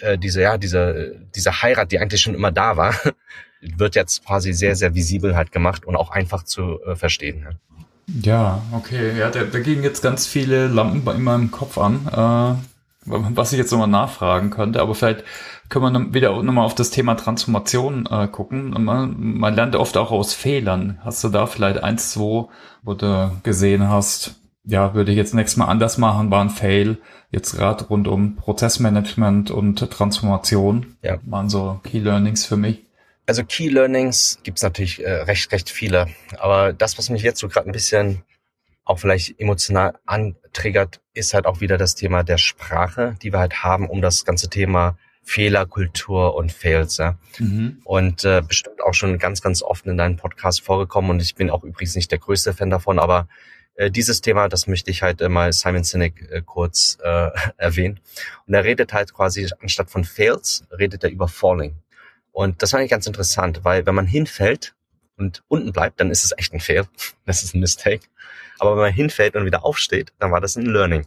[0.00, 2.94] äh, diese, ja, diese, diese Heirat, die eigentlich schon immer da war,
[3.60, 7.58] wird jetzt quasi sehr, sehr visibel halt gemacht und auch einfach zu äh, verstehen.
[8.22, 9.16] Ja, okay.
[9.16, 13.58] Ja, da, da gehen jetzt ganz viele Lampen in meinem Kopf an, äh, was ich
[13.58, 14.80] jetzt nochmal nachfragen könnte.
[14.80, 15.24] Aber vielleicht
[15.70, 18.70] können wir wieder nochmal auf das Thema Transformation äh, gucken.
[18.70, 20.98] Man, man lernt oft auch aus Fehlern.
[21.02, 22.48] Hast du da vielleicht eins, zwei,
[22.82, 26.98] wo du gesehen hast, ja, würde ich jetzt nächstes Mal anders machen, war ein Fail.
[27.30, 31.18] Jetzt gerade rund um Prozessmanagement und Transformation ja.
[31.22, 32.84] waren so Key Learnings für mich.
[33.26, 36.08] Also Key Learnings gibt's natürlich äh, recht, recht viele.
[36.38, 38.22] Aber das, was mich jetzt so gerade ein bisschen
[38.84, 43.62] auch vielleicht emotional antriggert, ist halt auch wieder das Thema der Sprache, die wir halt
[43.62, 46.96] haben, um das ganze Thema Fehlerkultur und Fails.
[46.96, 47.18] Ja.
[47.38, 47.80] Mhm.
[47.84, 51.10] Und äh, bestimmt auch schon ganz, ganz oft in deinem Podcast vorgekommen.
[51.10, 53.28] Und ich bin auch übrigens nicht der größte Fan davon, aber
[53.74, 58.00] äh, dieses Thema, das möchte ich halt äh, mal Simon Sinek äh, kurz äh, erwähnen.
[58.46, 61.76] Und er redet halt quasi, anstatt von Fails, redet er über Falling.
[62.32, 64.74] Und das fand ich ganz interessant, weil wenn man hinfällt
[65.16, 66.86] und unten bleibt, dann ist es echt ein Fail.
[67.26, 68.06] Das ist ein Mistake.
[68.58, 71.06] Aber wenn man hinfällt und wieder aufsteht, dann war das ein Learning.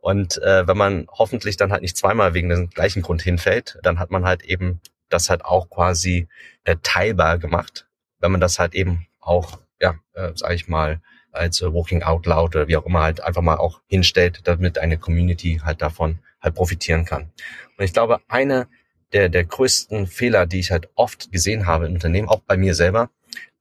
[0.00, 3.98] Und äh, wenn man hoffentlich dann halt nicht zweimal wegen dem gleichen Grund hinfällt, dann
[3.98, 6.28] hat man halt eben das halt auch quasi
[6.64, 7.86] äh, teilbar gemacht,
[8.20, 11.00] wenn man das halt eben auch, ja, äh, sag ich mal,
[11.32, 14.78] als äh, Walking Out Loud oder wie auch immer halt einfach mal auch hinstellt, damit
[14.78, 17.30] eine Community halt davon halt profitieren kann.
[17.76, 18.68] Und ich glaube, eine
[19.12, 22.74] der, der größten Fehler, die ich halt oft gesehen habe im Unternehmen, auch bei mir
[22.74, 23.10] selber,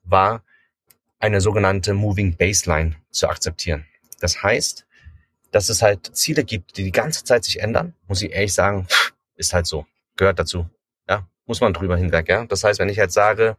[0.04, 0.44] war
[1.20, 3.86] eine sogenannte Moving Baseline zu akzeptieren.
[4.20, 4.87] Das heißt,
[5.52, 8.88] dass es halt Ziele gibt, die die ganze Zeit sich ändern, muss ich ehrlich sagen,
[9.36, 10.70] ist halt so, gehört dazu.
[11.10, 12.46] Ja, muss man drüber hinweg, ja.
[12.46, 13.58] Das heißt, wenn ich jetzt sage,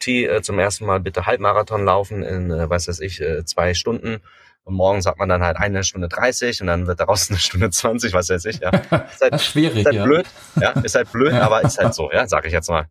[0.00, 3.74] T äh, zum ersten Mal bitte Halbmarathon laufen in, äh, was weiß ich, äh, zwei
[3.74, 4.20] Stunden
[4.64, 7.70] und morgen sagt man dann halt eine Stunde 30 und dann wird daraus eine Stunde
[7.70, 8.70] 20, was weiß ich, ja.
[8.80, 10.04] Ist halt, das ist schwierig, ist halt ja.
[10.04, 10.26] blöd,
[10.60, 12.88] ja, ist halt blöd, aber ist halt so, ja, sage ich jetzt mal.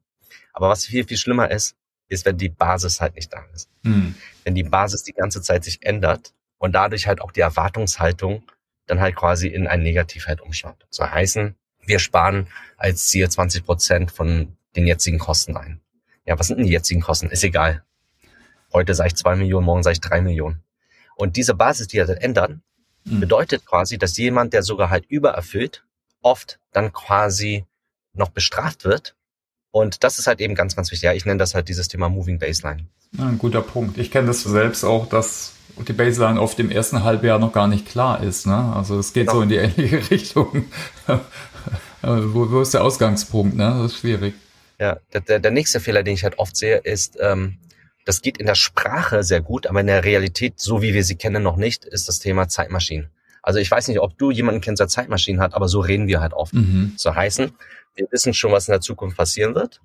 [0.54, 1.76] Aber was viel, viel schlimmer ist,
[2.08, 3.70] ist, wenn die Basis halt nicht da ist.
[3.86, 4.16] Hm.
[4.44, 8.44] Wenn die Basis die ganze Zeit sich ändert und dadurch halt auch die Erwartungshaltung
[8.86, 10.86] dann halt quasi in ein Negativ halt umschwappt.
[10.92, 12.48] So heißen, wir sparen
[12.78, 15.82] als Ziel 20 Prozent von den jetzigen Kosten ein.
[16.24, 17.32] Ja, was sind denn die jetzigen Kosten?
[17.32, 17.84] Ist egal.
[18.72, 20.62] Heute sage ich zwei Millionen, morgen sage ich drei Millionen.
[21.16, 22.62] Und diese Basis, die halt ändern,
[23.06, 23.22] mhm.
[23.22, 25.84] bedeutet quasi, dass jemand, der sogar halt übererfüllt,
[26.22, 27.66] oft dann quasi
[28.14, 29.16] noch bestraft wird.
[29.72, 31.08] Und das ist halt eben ganz, ganz wichtig.
[31.08, 32.86] Ja, ich nenne das halt dieses Thema Moving Baseline.
[33.14, 33.98] Ja, ein guter Punkt.
[33.98, 35.54] Ich kenne das selbst auch, dass
[35.88, 38.48] die Baseline oft im ersten Halbjahr noch gar nicht klar ist.
[38.48, 38.74] Ne?
[38.76, 39.38] Also es geht genau.
[39.38, 40.66] so in die ähnliche Richtung.
[42.02, 43.56] wo, wo ist der Ausgangspunkt?
[43.56, 43.80] Ne?
[43.82, 44.34] Das ist schwierig.
[44.80, 47.58] Ja, der, der nächste Fehler, den ich halt oft sehe, ist, ähm,
[48.06, 51.16] das geht in der Sprache sehr gut, aber in der Realität, so wie wir sie
[51.16, 53.12] kennen, noch nicht, ist das Thema Zeitmaschinen.
[53.44, 56.22] Also ich weiß nicht, ob du jemanden kennst, der Zeitmaschinen hat, aber so reden wir
[56.22, 56.54] halt oft.
[56.54, 56.94] Mhm.
[56.98, 57.52] So heißen,
[57.96, 59.82] wir wissen schon, was in der Zukunft passieren wird.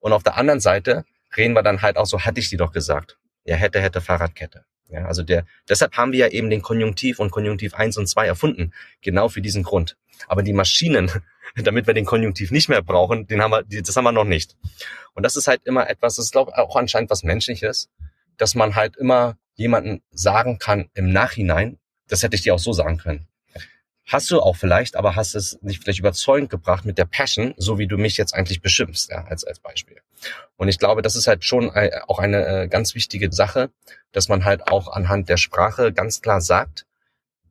[0.00, 1.04] Und auf der anderen Seite
[1.36, 3.18] reden wir dann halt auch so, hatte ich die doch gesagt.
[3.44, 4.64] Ja, hätte, hätte, Fahrradkette.
[4.92, 8.26] Ja, also der, deshalb haben wir ja eben den Konjunktiv und Konjunktiv 1 und 2
[8.26, 8.72] erfunden.
[9.00, 9.96] Genau für diesen Grund.
[10.28, 11.10] Aber die Maschinen,
[11.56, 14.56] damit wir den Konjunktiv nicht mehr brauchen, den haben wir, das haben wir noch nicht.
[15.14, 17.90] Und das ist halt immer etwas, das ist glaube ich auch anscheinend was Menschliches,
[18.36, 21.78] dass man halt immer jemanden sagen kann im Nachhinein,
[22.08, 23.28] das hätte ich dir auch so sagen können.
[24.06, 27.78] hast du auch vielleicht, aber hast es nicht vielleicht überzeugend gebracht mit der Passion, so
[27.78, 30.01] wie du mich jetzt eigentlich beschimpfst, ja, als, als Beispiel.
[30.56, 31.70] Und ich glaube, das ist halt schon
[32.06, 33.70] auch eine äh, ganz wichtige Sache,
[34.12, 36.86] dass man halt auch anhand der Sprache ganz klar sagt,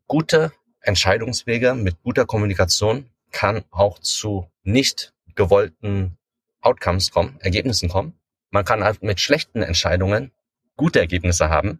[0.07, 6.17] gute Entscheidungswege mit guter Kommunikation kann auch zu nicht gewollten
[6.61, 8.13] Outcomes kommen, Ergebnissen kommen.
[8.49, 10.31] Man kann halt mit schlechten Entscheidungen
[10.75, 11.79] gute Ergebnisse haben,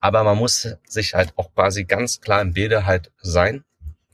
[0.00, 3.64] aber man muss sich halt auch quasi ganz klar im Bilde halt sein,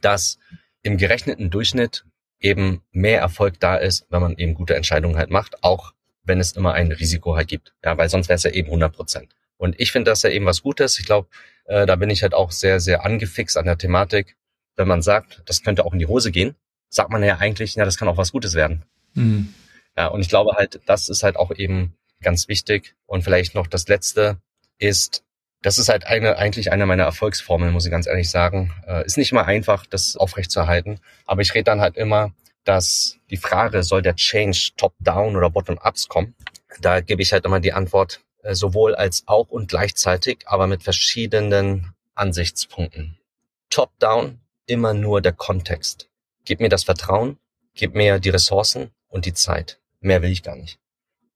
[0.00, 0.38] dass
[0.82, 2.04] im gerechneten Durchschnitt
[2.40, 5.92] eben mehr Erfolg da ist, wenn man eben gute Entscheidungen halt macht, auch
[6.26, 7.74] wenn es immer ein Risiko halt gibt.
[7.84, 9.34] Ja, weil sonst wäre es ja eben 100 Prozent.
[9.56, 10.98] Und ich finde das ja eben was Gutes.
[10.98, 11.28] Ich glaube,
[11.64, 14.36] äh, da bin ich halt auch sehr, sehr angefixt an der Thematik.
[14.76, 16.54] Wenn man sagt, das könnte auch in die Hose gehen,
[16.90, 18.84] sagt man ja eigentlich, ja, das kann auch was Gutes werden.
[19.14, 19.54] Mhm.
[19.96, 22.94] Ja, und ich glaube halt, das ist halt auch eben ganz wichtig.
[23.06, 24.38] Und vielleicht noch das Letzte
[24.78, 25.24] ist,
[25.62, 28.74] das ist halt eine, eigentlich eine meiner Erfolgsformeln, muss ich ganz ehrlich sagen.
[28.86, 31.00] Äh, ist nicht immer einfach, das aufrechtzuerhalten.
[31.24, 32.32] Aber ich rede dann halt immer,
[32.66, 36.34] dass die Frage, soll der Change top-down oder bottom-ups kommen?
[36.80, 40.82] Da gebe ich halt immer die Antwort, äh, sowohl als auch und gleichzeitig, aber mit
[40.82, 43.18] verschiedenen Ansichtspunkten.
[43.70, 46.08] Top-down immer nur der Kontext.
[46.44, 47.38] Gib mir das Vertrauen,
[47.74, 49.80] gib mir die Ressourcen und die Zeit.
[50.00, 50.78] Mehr will ich gar nicht.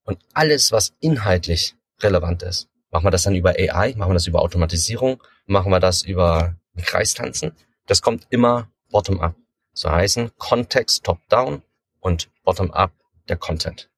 [0.05, 4.27] Und alles, was inhaltlich relevant ist, machen wir das dann über AI, machen wir das
[4.27, 7.53] über Automatisierung, machen wir das über Kreistanzen.
[7.87, 9.35] Das kommt immer bottom-up.
[9.73, 11.63] So heißen Kontext top-down
[12.01, 12.93] und bottom-up
[13.29, 13.89] der Content.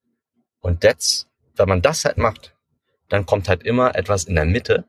[0.59, 2.55] Und that's, wenn man das halt macht,
[3.09, 4.85] dann kommt halt immer etwas in der Mitte.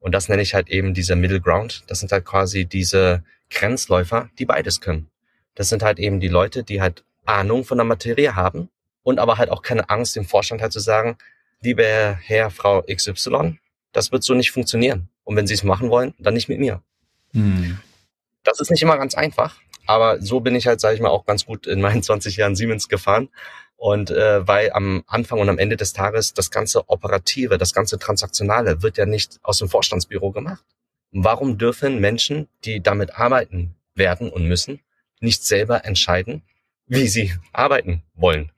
[0.00, 1.84] Und das nenne ich halt eben diese Middle Ground.
[1.88, 5.10] Das sind halt quasi diese Grenzläufer, die beides können.
[5.54, 8.70] Das sind halt eben die Leute, die halt Ahnung von der Materie haben
[9.02, 11.18] und aber halt auch keine Angst, dem Vorstand halt zu sagen,
[11.60, 13.58] liebe Herr, Frau XY,
[13.92, 15.08] das wird so nicht funktionieren.
[15.24, 16.82] Und wenn Sie es machen wollen, dann nicht mit mir.
[17.32, 17.78] Hm.
[18.44, 19.56] Das ist nicht immer ganz einfach,
[19.88, 22.54] aber so bin ich halt, sage ich mal, auch ganz gut in meinen 20 Jahren
[22.54, 23.30] Siemens gefahren.
[23.76, 27.98] Und äh, weil am Anfang und am Ende des Tages das ganze Operative, das ganze
[27.98, 30.64] Transaktionale wird ja nicht aus dem Vorstandsbüro gemacht.
[31.12, 34.80] Warum dürfen Menschen, die damit arbeiten werden und müssen,
[35.20, 36.42] nicht selber entscheiden,
[36.86, 38.52] wie sie arbeiten wollen?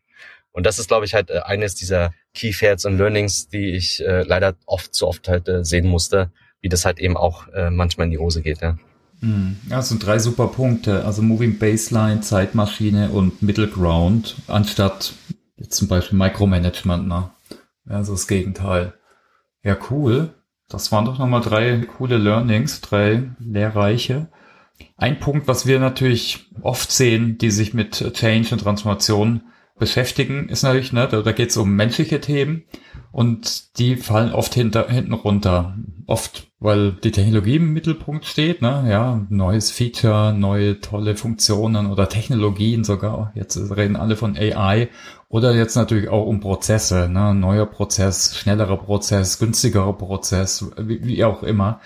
[0.52, 4.04] Und das ist, glaube ich, halt äh, eines dieser Key Facts und Learnings, die ich
[4.04, 7.70] äh, leider oft zu oft halt äh, sehen musste, wie das halt eben auch äh,
[7.70, 8.62] manchmal in die Hose geht.
[8.62, 8.78] Ja.
[9.20, 9.56] Hm.
[9.68, 11.04] Ja, sind drei super Punkte.
[11.04, 15.14] Also Moving Baseline, Zeitmaschine und Middle Ground, anstatt
[15.56, 17.06] jetzt zum Beispiel Micromanagement.
[17.06, 17.30] Ne?
[17.88, 18.94] Ja, so das Gegenteil.
[19.62, 20.34] Ja, cool.
[20.68, 24.28] Das waren doch nochmal drei coole Learnings, drei lehrreiche.
[24.96, 29.42] Ein Punkt, was wir natürlich oft sehen, die sich mit Change und Transformation
[29.78, 32.64] beschäftigen, ist natürlich, ne, da, da geht es um menschliche Themen
[33.12, 35.76] und die fallen oft hinter, hinten runter.
[36.06, 38.84] Oft weil die Technologie im Mittelpunkt steht, ne?
[38.86, 43.32] Ja, neues Feature, neue tolle Funktionen oder Technologien sogar.
[43.34, 44.90] Jetzt reden alle von AI
[45.30, 47.34] oder jetzt natürlich auch um Prozesse, ne?
[47.34, 51.80] Neuer Prozess, schnellerer Prozess, günstigerer Prozess, wie, wie auch immer.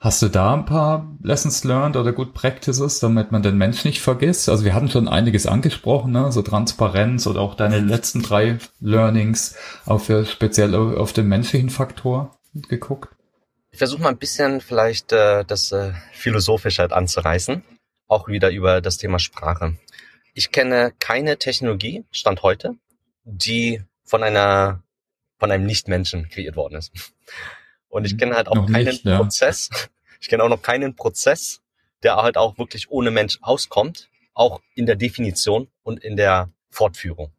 [0.00, 4.00] Hast du da ein paar Lessons learned oder Good Practices, damit man den Mensch nicht
[4.00, 4.48] vergisst?
[4.48, 6.32] Also wir hatten schon einiges angesprochen, ne?
[6.32, 12.38] So Transparenz oder auch deine letzten drei Learnings auch für speziell auf den menschlichen Faktor
[12.54, 13.10] geguckt.
[13.74, 17.64] Ich versuche mal ein bisschen vielleicht äh, das äh, philosophisch halt anzureißen,
[18.06, 19.76] auch wieder über das Thema Sprache.
[20.32, 22.76] Ich kenne keine Technologie, Stand heute,
[23.24, 24.84] die von einer
[25.40, 26.92] von einem Nichtmenschen kreiert worden ist.
[27.88, 28.18] Und ich mhm.
[28.18, 29.16] kenne halt auch noch keinen nicht, ja.
[29.16, 29.70] Prozess.
[30.20, 31.60] Ich kenne auch noch keinen Prozess,
[32.04, 37.32] der halt auch wirklich ohne Mensch auskommt, auch in der Definition und in der Fortführung.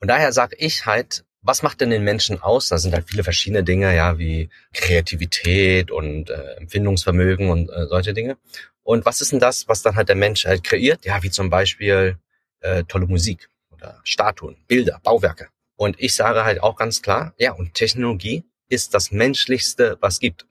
[0.00, 2.68] Und daher sage ich halt, was macht denn den Menschen aus?
[2.68, 8.14] Da sind halt viele verschiedene Dinge, ja, wie Kreativität und äh, Empfindungsvermögen und äh, solche
[8.14, 8.38] Dinge.
[8.82, 11.04] Und was ist denn das, was dann halt der Mensch halt kreiert?
[11.04, 12.18] Ja, wie zum Beispiel
[12.60, 15.48] äh, tolle Musik oder Statuen, Bilder, Bauwerke.
[15.76, 20.46] Und ich sage halt auch ganz klar, ja, und Technologie ist das Menschlichste, was gibt.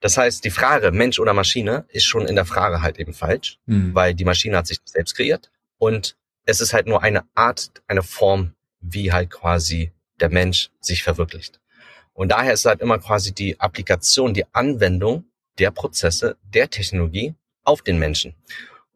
[0.00, 3.58] Das heißt, die Frage Mensch oder Maschine ist schon in der Frage halt eben falsch,
[3.66, 3.94] mhm.
[3.94, 8.02] weil die Maschine hat sich selbst kreiert und es ist halt nur eine Art, eine
[8.02, 11.60] Form, wie halt quasi der Mensch sich verwirklicht.
[12.14, 15.24] Und daher ist halt immer quasi die Applikation, die Anwendung
[15.58, 18.34] der Prozesse, der Technologie auf den Menschen.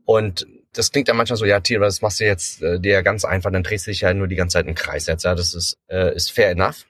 [0.04, 3.24] Und das klingt ja manchmal so, ja, Tira, das machst du jetzt äh, dir ganz
[3.24, 5.24] einfach, dann drehst du dich ja nur die ganze Zeit im Kreis jetzt.
[5.24, 6.86] Ja, das ist, äh, ist fair enough.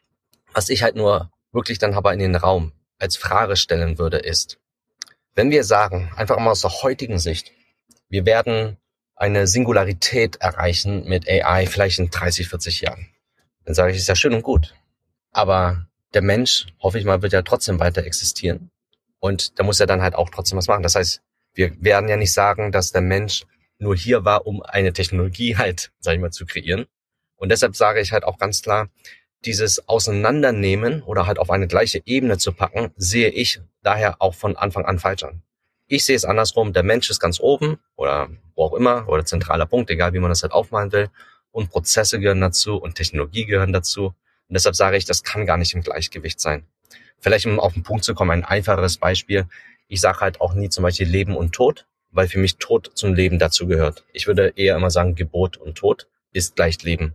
[0.53, 4.59] Was ich halt nur wirklich dann aber in den Raum als Frage stellen würde, ist,
[5.35, 7.53] wenn wir sagen, einfach mal aus der heutigen Sicht,
[8.09, 8.77] wir werden
[9.15, 13.09] eine Singularität erreichen mit AI vielleicht in 30, 40 Jahren.
[13.67, 14.75] Dann sage ich, ist ja schön und gut.
[15.33, 18.71] Aber der Mensch, hoffe ich mal, wird ja trotzdem weiter existieren.
[19.19, 20.83] Und da muss er dann halt auch trotzdem was machen.
[20.83, 21.21] Das heißt,
[21.53, 23.47] Wir werden ja nicht sagen, dass der Mensch
[23.79, 26.87] nur hier war, um eine Technologie halt, sag ich mal, zu kreieren.
[27.37, 28.89] Und deshalb sage ich halt auch ganz klar,
[29.45, 34.57] dieses Auseinandernehmen oder halt auf eine gleiche Ebene zu packen, sehe ich daher auch von
[34.57, 35.43] Anfang an falsch an.
[35.87, 39.67] Ich sehe es andersrum, der Mensch ist ganz oben oder wo auch immer oder zentraler
[39.67, 41.11] Punkt, egal wie man das halt aufmalen will.
[41.57, 44.09] Und Prozesse gehören dazu und Technologie gehören dazu.
[44.09, 44.15] Und
[44.51, 46.67] deshalb sage ich, das kann gar nicht im Gleichgewicht sein.
[47.19, 49.47] Vielleicht um auf den Punkt zu kommen, ein einfacheres Beispiel.
[49.89, 53.15] Ich sage halt auch nie zum Beispiel Leben und Tod, weil für mich Tod zum
[53.15, 54.05] Leben dazu gehört.
[54.13, 57.15] Ich würde eher immer sagen, Gebot und Tod ist gleich Leben.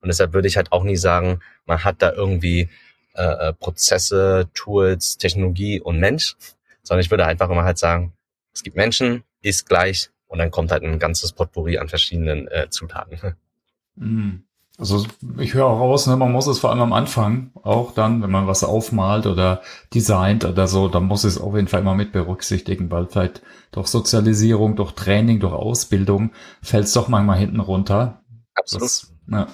[0.00, 2.70] Und deshalb würde ich halt auch nie sagen, man hat da irgendwie
[3.12, 6.36] äh, äh, Prozesse, Tools, Technologie und Mensch,
[6.82, 8.14] sondern ich würde einfach immer halt sagen,
[8.54, 12.70] es gibt Menschen, ist gleich und dann kommt halt ein ganzes Potpourri an verschiedenen äh,
[12.70, 13.36] Zutaten.
[13.96, 14.44] Mhm.
[14.78, 15.06] Also
[15.38, 18.30] ich höre auch raus, ne, man muss es vor allem am Anfang auch dann, wenn
[18.30, 22.10] man was aufmalt oder designt oder so, dann muss es auf jeden Fall immer mit
[22.10, 28.22] berücksichtigen, weil vielleicht durch Sozialisierung, durch Training, durch Ausbildung fällt es doch manchmal hinten runter.
[28.54, 28.84] Absolut.
[28.84, 29.46] Das, ja.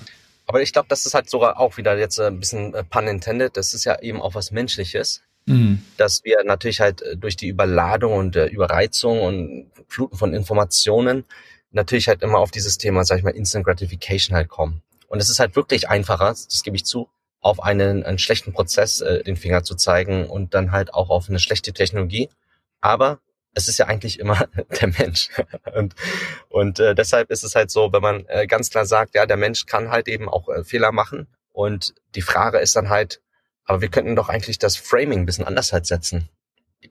[0.47, 3.57] Aber ich glaube, das ist halt sogar auch wieder jetzt ein bisschen äh, pun intended.
[3.57, 5.83] Das ist ja eben auch was Menschliches, mhm.
[5.99, 11.25] dass wir natürlich halt äh, durch die Überladung und äh, Überreizung und Fluten von Informationen
[11.71, 14.83] natürlich halt immer auf dieses Thema, sag ich mal, Instant Gratification halt kommen.
[15.09, 17.09] Und es ist halt wirklich einfacher, das gebe ich zu,
[17.41, 21.29] auf einen, einen schlechten Prozess äh, den Finger zu zeigen und dann halt auch auf
[21.29, 22.29] eine schlechte Technologie.
[22.81, 23.21] Aber
[23.55, 24.49] es ist ja eigentlich immer
[24.81, 25.31] der Mensch.
[25.75, 25.95] und
[26.49, 29.37] und äh, deshalb ist es halt so, wenn man äh, ganz klar sagt, ja, der
[29.37, 31.27] Mensch kann halt eben auch äh, Fehler machen.
[31.53, 33.21] Und die Frage ist dann halt,
[33.65, 36.29] aber wir könnten doch eigentlich das Framing ein bisschen anders halt setzen.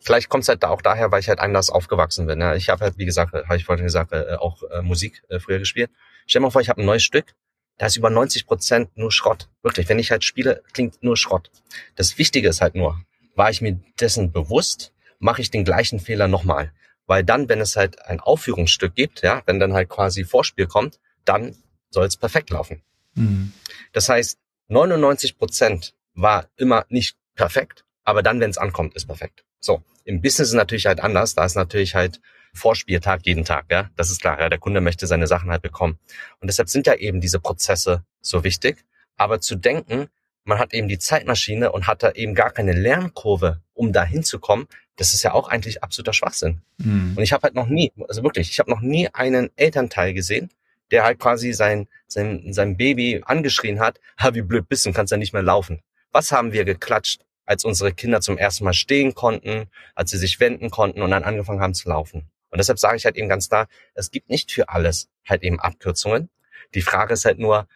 [0.02, 2.42] Vielleicht kommt es halt da auch daher, weil ich halt anders aufgewachsen bin.
[2.42, 2.56] Ja.
[2.56, 5.60] Ich habe halt, wie gesagt, habe ich vorhin gesagt, äh, auch äh, Musik äh, früher
[5.60, 5.90] gespielt.
[6.26, 7.36] Stell dir mal vor, ich habe ein neues Stück,
[7.78, 9.50] da ist über 90 Prozent nur Schrott.
[9.62, 11.52] Wirklich, wenn ich halt spiele, klingt nur Schrott.
[11.96, 13.00] Das Wichtige ist halt nur,
[13.36, 16.74] war ich mir dessen bewusst, mache ich den gleichen Fehler nochmal.
[17.06, 21.00] Weil dann, wenn es halt ein Aufführungsstück gibt, ja, wenn dann halt quasi Vorspiel kommt,
[21.24, 21.56] dann
[21.90, 22.82] soll es perfekt laufen.
[23.14, 23.54] Mhm.
[23.94, 29.46] Das heißt, 99 Prozent war immer nicht perfekt, aber dann, wenn es ankommt, ist perfekt.
[29.60, 31.36] So, im Business ist natürlich halt anders.
[31.36, 32.22] Da ist natürlich halt
[32.54, 33.90] Vorspieltag jeden Tag, ja.
[33.96, 34.50] Das ist klar, ja.
[34.50, 36.00] Der Kunde möchte seine Sachen halt bekommen.
[36.40, 38.84] Und deshalb sind ja eben diese Prozesse so wichtig.
[39.16, 40.08] Aber zu denken,
[40.44, 44.68] man hat eben die Zeitmaschine und hat da eben gar keine Lernkurve, um da hinzukommen,
[44.96, 46.62] das ist ja auch eigentlich absoluter Schwachsinn.
[46.78, 47.14] Mhm.
[47.16, 50.50] Und ich habe halt noch nie, also wirklich, ich habe noch nie einen Elternteil gesehen,
[50.92, 55.12] der halt quasi sein, sein, sein Baby angeschrien hat, ha, wie blöd bist du, kannst
[55.12, 55.82] ja nicht mehr laufen.
[56.12, 60.40] Was haben wir geklatscht, als unsere Kinder zum ersten Mal stehen konnten, als sie sich
[60.40, 62.30] wenden konnten und dann angefangen haben zu laufen?
[62.50, 65.60] Und deshalb sage ich halt eben ganz klar, es gibt nicht für alles halt eben
[65.60, 66.30] Abkürzungen.
[66.76, 67.68] Die Frage ist halt nur,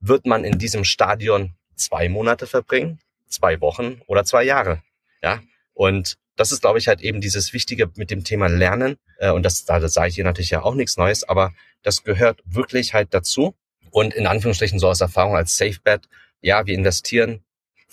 [0.00, 4.82] wird man in diesem Stadion zwei Monate verbringen, zwei Wochen oder zwei Jahre?
[5.22, 5.40] Ja,
[5.72, 8.96] und das ist, glaube ich, halt eben dieses Wichtige mit dem Thema Lernen.
[9.18, 12.40] Äh, und das, da sage ich hier natürlich ja auch nichts Neues, aber das gehört
[12.44, 13.54] wirklich halt dazu.
[13.90, 16.08] Und in Anführungsstrichen so aus Erfahrung als Safe Bet,
[16.40, 17.44] ja, wir investieren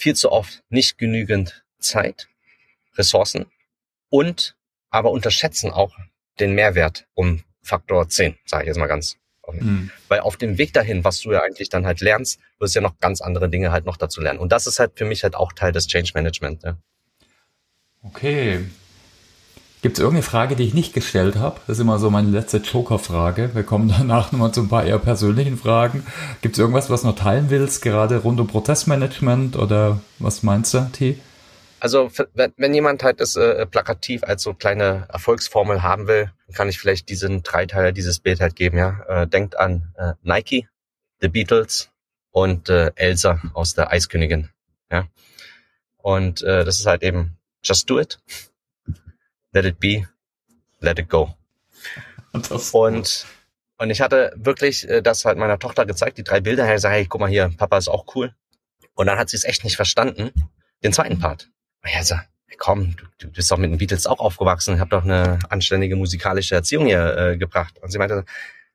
[0.02, 2.28] viel zu oft nicht genügend Zeit,
[2.96, 3.46] Ressourcen
[4.10, 4.56] und
[4.90, 5.96] aber unterschätzen auch
[6.40, 9.18] den Mehrwert um Faktor 10, sage ich jetzt mal ganz
[9.60, 9.92] Mhm.
[10.08, 12.84] Weil auf dem Weg dahin, was du ja eigentlich dann halt lernst, wirst du ja
[12.84, 14.40] noch ganz andere Dinge halt noch dazu lernen.
[14.40, 16.64] Und das ist halt für mich halt auch Teil des Change Management.
[16.64, 16.78] Ja.
[18.04, 18.66] Okay.
[19.82, 21.60] Gibt es irgendeine Frage, die ich nicht gestellt habe?
[21.66, 23.56] Das ist immer so meine letzte Joker-Frage.
[23.56, 26.06] Wir kommen danach nochmal zu ein paar eher persönlichen Fragen.
[26.42, 30.76] Gibt es irgendwas, was du noch teilen willst, gerade rund um Prozessmanagement oder was meinst
[30.76, 31.18] du, T?
[31.80, 36.78] Also wenn, jemand halt das äh, plakativ als so kleine Erfolgsformel haben will, kann ich
[36.78, 38.78] vielleicht diesen Dreiteiler, dieses Bild halt geben.
[38.78, 40.68] Ja, äh, denkt an äh, Nike,
[41.22, 41.90] The Beatles
[42.30, 44.50] und äh, Elsa aus der Eiskönigin.
[44.92, 45.08] Ja,
[45.98, 48.20] und äh, das ist halt eben Just do it,
[49.52, 50.08] let it be,
[50.80, 51.36] let it go.
[52.34, 53.26] Und
[53.78, 56.94] und ich hatte wirklich äh, das halt meiner Tochter gezeigt, die drei Bilder, her, gesagt,
[56.94, 58.32] hey, guck mal hier, Papa ist auch cool.
[58.94, 60.32] Und dann hat sie es echt nicht verstanden,
[60.84, 61.50] den zweiten Part.
[61.84, 62.16] Ja, so,
[62.60, 66.54] komm, du, du bist doch mit den Beatles auch aufgewachsen, hab doch eine anständige musikalische
[66.54, 67.80] Erziehung hier äh, gebracht.
[67.82, 68.24] Und sie meinte,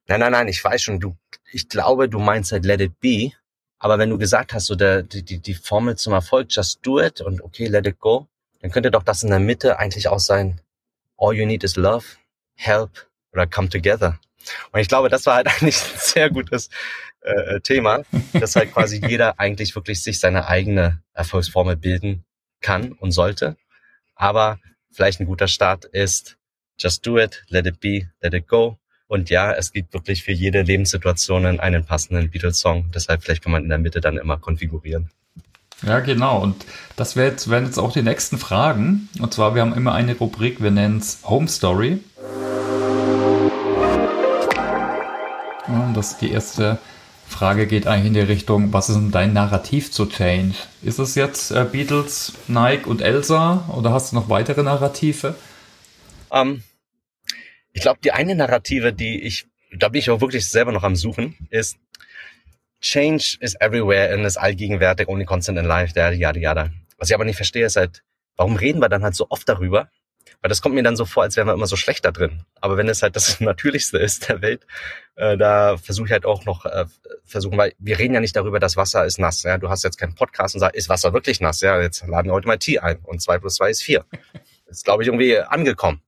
[0.09, 1.17] nein, nein, nein, ich weiß schon, du,
[1.53, 3.31] ich glaube, du meinst halt Let It Be.
[3.79, 7.01] Aber wenn du gesagt hast, so der, die, die, die Formel zum Erfolg, just do
[7.01, 8.27] it und okay, let it go,
[8.61, 10.61] dann könnte doch das in der Mitte eigentlich auch sein,
[11.19, 12.05] all you need is love,
[12.55, 12.91] help
[13.33, 14.19] oder come together.
[14.73, 16.71] Und ich glaube, das war halt eigentlich ein sehr gutes
[17.21, 18.03] äh, Thema,
[18.33, 22.25] dass halt quasi jeder eigentlich wirklich sich seine eigene Erfolgsformel bilden
[22.61, 23.57] kann und sollte.
[24.15, 24.59] Aber
[24.91, 26.37] vielleicht ein guter Start ist
[26.79, 28.79] just do it, let it be, let it go.
[29.09, 32.91] Und ja, es gibt wirklich für jede Lebenssituation einen passenden Beatles-Song.
[32.93, 35.11] Deshalb vielleicht kann man in der Mitte dann immer konfigurieren.
[35.83, 36.41] Ja, genau.
[36.43, 36.65] Und
[36.97, 39.09] das wär jetzt, wären jetzt auch die nächsten Fragen.
[39.21, 42.01] Und zwar, wir haben immer eine Rubrik, wir nennen es Home Story.
[45.69, 46.79] Und das die erste
[47.29, 50.55] Frage geht eigentlich in die Richtung, was ist denn dein Narrativ zu Change?
[50.83, 55.35] Ist es jetzt äh, Beatles, Nike und Elsa oder hast du noch weitere Narrative?
[56.33, 56.63] Ähm,
[57.73, 59.47] ich glaube, die eine Narrative, die ich,
[59.77, 61.77] da bin ich auch wirklich selber noch am Suchen, ist,
[62.81, 66.71] Change is everywhere and is allgegenwärtig, only constant in life, yada, yada, yada.
[66.99, 68.03] Was ich aber nicht verstehe, ist halt,
[68.37, 69.89] warum reden wir dann halt so oft darüber?
[70.43, 72.43] Weil das kommt mir dann so vor, als wären wir immer so schlecht da drin.
[72.61, 74.67] Aber wenn es halt das Natürlichste ist der Welt,
[75.17, 76.85] äh, da versuche ich halt auch noch äh,
[77.25, 79.43] versuchen, weil wir reden ja nicht darüber, dass Wasser ist nass.
[79.43, 79.59] Ja?
[79.59, 81.61] Du hast jetzt keinen Podcast und sagst, ist Wasser wirklich nass?
[81.61, 84.05] Ja, jetzt laden wir heute mal Tee ein und zwei plus zwei ist vier.
[84.67, 86.03] ist, glaube ich, irgendwie angekommen.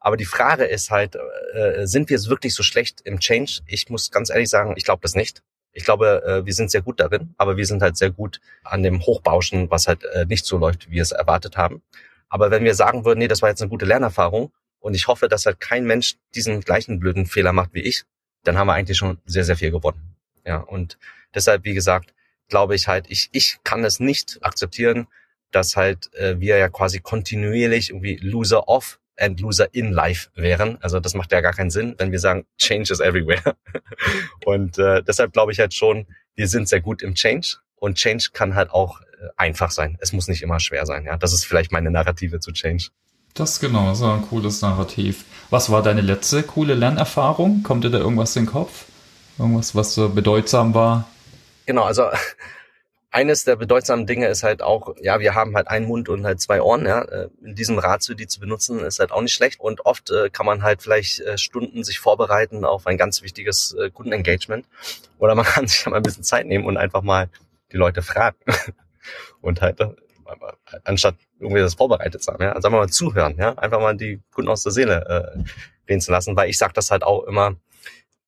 [0.00, 1.16] Aber die Frage ist halt,
[1.54, 3.60] äh, sind wir wirklich so schlecht im Change?
[3.66, 5.42] Ich muss ganz ehrlich sagen, ich glaube das nicht.
[5.74, 8.82] Ich glaube, äh, wir sind sehr gut darin, aber wir sind halt sehr gut an
[8.82, 11.82] dem Hochbauschen, was halt äh, nicht so läuft, wie wir es erwartet haben.
[12.28, 15.28] Aber wenn wir sagen würden, nee, das war jetzt eine gute Lernerfahrung und ich hoffe,
[15.28, 18.04] dass halt kein Mensch diesen gleichen blöden Fehler macht wie ich,
[18.44, 20.16] dann haben wir eigentlich schon sehr, sehr viel gewonnen.
[20.46, 20.98] Ja, und
[21.34, 22.14] deshalb, wie gesagt,
[22.48, 25.08] glaube ich halt, ich, ich kann es nicht akzeptieren,
[25.50, 30.78] dass halt äh, wir ja quasi kontinuierlich irgendwie Loser off and Loser in Life wären.
[30.80, 33.56] Also das macht ja gar keinen Sinn, wenn wir sagen, Change is everywhere.
[34.44, 38.30] und äh, deshalb glaube ich halt schon, wir sind sehr gut im Change und Change
[38.32, 39.04] kann halt auch äh,
[39.36, 39.96] einfach sein.
[40.00, 41.04] Es muss nicht immer schwer sein.
[41.04, 42.88] Ja, das ist vielleicht meine Narrative zu Change.
[43.34, 45.24] Das genau, das ist ein cooles Narrativ.
[45.50, 47.64] Was war deine letzte coole Lernerfahrung?
[47.64, 48.84] Kommt dir da irgendwas in den Kopf?
[49.38, 51.08] Irgendwas, was so bedeutsam war?
[51.66, 52.04] Genau, also
[53.14, 56.40] eines der bedeutsamen Dinge ist halt auch, ja, wir haben halt einen Mund und halt
[56.40, 57.02] zwei Ohren, ja.
[57.02, 59.60] Äh, in diesem Ratio, die zu benutzen, ist halt auch nicht schlecht.
[59.60, 63.72] Und oft äh, kann man halt vielleicht äh, Stunden sich vorbereiten auf ein ganz wichtiges
[63.78, 64.66] äh, Kundenengagement.
[65.18, 67.28] Oder man kann sich mal ein bisschen Zeit nehmen und einfach mal
[67.70, 68.36] die Leute fragen.
[69.40, 69.94] und halt, äh,
[70.82, 72.50] anstatt irgendwie das vorbereitet zu haben, ja.
[72.50, 73.56] Also einfach mal zuhören, ja.
[73.56, 75.04] Einfach mal die Kunden aus der Seele
[75.36, 77.54] äh, reden zu lassen, weil ich sage das halt auch immer,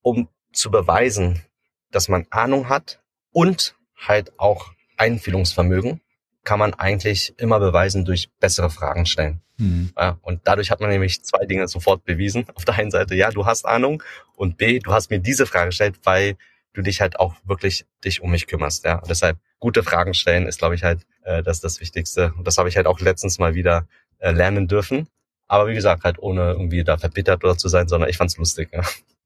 [0.02, 1.42] um zu beweisen,
[1.90, 3.00] dass man Ahnung hat
[3.32, 6.00] und halt auch Einfühlungsvermögen
[6.44, 9.40] kann man eigentlich immer beweisen durch bessere Fragen stellen.
[9.58, 9.90] Mhm.
[9.98, 12.46] Ja, und dadurch hat man nämlich zwei Dinge sofort bewiesen.
[12.54, 14.02] Auf der einen Seite, ja, du hast Ahnung
[14.36, 16.36] und B, du hast mir diese Frage gestellt, weil
[16.72, 18.84] du dich halt auch wirklich dich um mich kümmerst.
[18.84, 22.32] Ja, und deshalb gute Fragen stellen ist, glaube ich, halt äh, das das Wichtigste.
[22.36, 23.88] Und das habe ich halt auch letztens mal wieder
[24.18, 25.08] äh, lernen dürfen.
[25.48, 28.70] Aber wie gesagt, halt ohne irgendwie da verbittert oder zu sein, sondern ich fand's lustig.
[28.72, 28.82] Ja,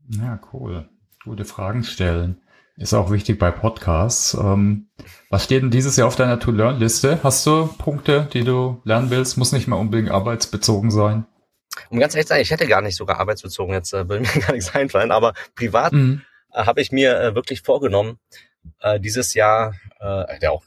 [0.09, 0.89] ja cool.
[1.25, 2.41] Gute Fragen stellen.
[2.81, 4.33] Ist auch wichtig bei Podcasts.
[4.33, 4.89] Ähm,
[5.29, 7.21] was steht denn dieses Jahr auf deiner To-Learn-Liste?
[7.23, 9.37] Hast du Punkte, die du lernen willst?
[9.37, 11.27] Muss nicht mal unbedingt arbeitsbezogen sein.
[11.91, 14.41] Um ganz ehrlich zu sein, ich hätte gar nicht sogar arbeitsbezogen, jetzt äh, will mir
[14.41, 16.23] gar nichts einfallen, aber privat mhm.
[16.55, 18.19] äh, habe ich mir äh, wirklich vorgenommen,
[18.81, 20.65] äh, dieses Jahr, äh, hätte auch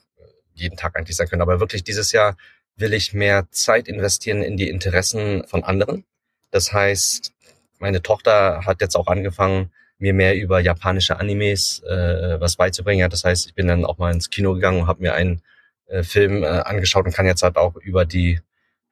[0.54, 2.38] jeden Tag eigentlich sein können, aber wirklich dieses Jahr
[2.76, 6.06] will ich mehr Zeit investieren in die Interessen von anderen.
[6.52, 7.34] Das heißt,
[7.80, 9.72] meine Tochter hat jetzt auch angefangen,
[10.04, 13.00] mir mehr über japanische Animes äh, was beizubringen.
[13.00, 15.42] Ja, das heißt, ich bin dann auch mal ins Kino gegangen und habe mir einen
[15.88, 18.42] äh, Film äh, angeschaut und kann jetzt halt auch über die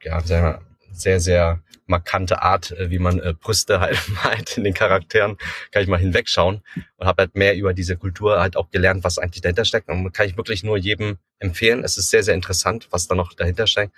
[0.01, 0.61] ja, sehr,
[0.93, 5.37] sehr, sehr markante Art, äh, wie man äh, Brüste halt malt in den Charakteren,
[5.71, 6.61] kann ich mal hinwegschauen
[6.95, 9.89] und habe halt mehr über diese Kultur halt auch gelernt, was eigentlich dahinter steckt.
[9.89, 11.83] Und kann ich wirklich nur jedem empfehlen.
[11.83, 13.93] Es ist sehr, sehr interessant, was da noch dahinter steckt.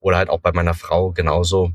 [0.00, 1.72] Oder halt auch bei meiner Frau genauso,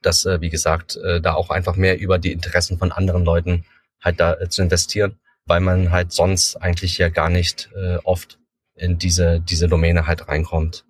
[0.00, 3.66] dass, äh, wie gesagt, äh, da auch einfach mehr über die Interessen von anderen Leuten
[4.02, 8.38] halt da äh, zu investieren, weil man halt sonst eigentlich ja gar nicht äh, oft
[8.74, 10.84] in diese, diese Domäne halt reinkommt.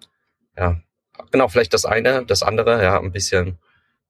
[0.56, 0.80] Ja,
[1.30, 3.58] genau, vielleicht das eine, das andere, ja, ein bisschen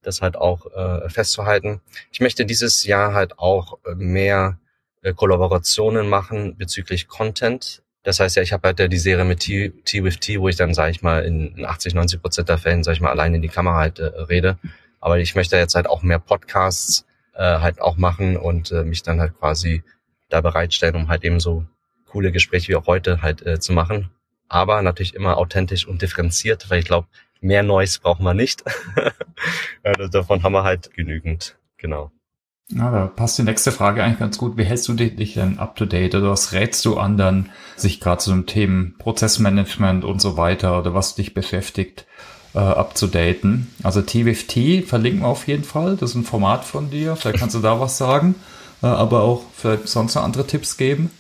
[0.03, 1.81] das halt auch äh, festzuhalten.
[2.11, 4.59] Ich möchte dieses Jahr halt auch mehr
[5.03, 7.83] äh, Kollaborationen machen bezüglich Content.
[8.03, 10.49] Das heißt ja, ich habe halt ja die Serie mit T, T with T, wo
[10.49, 13.35] ich dann, sage ich mal, in 80, 90 Prozent der Fällen, sage ich mal, allein
[13.35, 14.59] in die Kamera halt äh, rede.
[15.01, 19.03] Aber ich möchte jetzt halt auch mehr Podcasts äh, halt auch machen und äh, mich
[19.03, 19.83] dann halt quasi
[20.29, 21.65] da bereitstellen, um halt eben so
[22.07, 24.11] coole Gespräche wie auch heute halt äh, zu machen.
[24.49, 27.09] Aber natürlich immer authentisch und differenziert, weil ich glaube,
[27.41, 28.63] mehr Neues brauchen wir nicht.
[30.11, 32.11] davon haben wir halt genügend, genau.
[32.69, 34.57] Ja, da passt die nächste Frage eigentlich ganz gut.
[34.57, 38.23] Wie hältst du dich denn up to date oder was rätst du anderen, sich gerade
[38.23, 42.07] zu den Themen Prozessmanagement und so weiter oder was dich beschäftigt,
[42.55, 43.73] äh, abzudaten.
[43.83, 45.97] Also T with T verlinken wir auf jeden Fall.
[45.97, 47.17] Das ist ein Format von dir.
[47.17, 48.35] Vielleicht kannst du da was sagen,
[48.83, 51.11] äh, aber auch vielleicht sonst noch andere Tipps geben.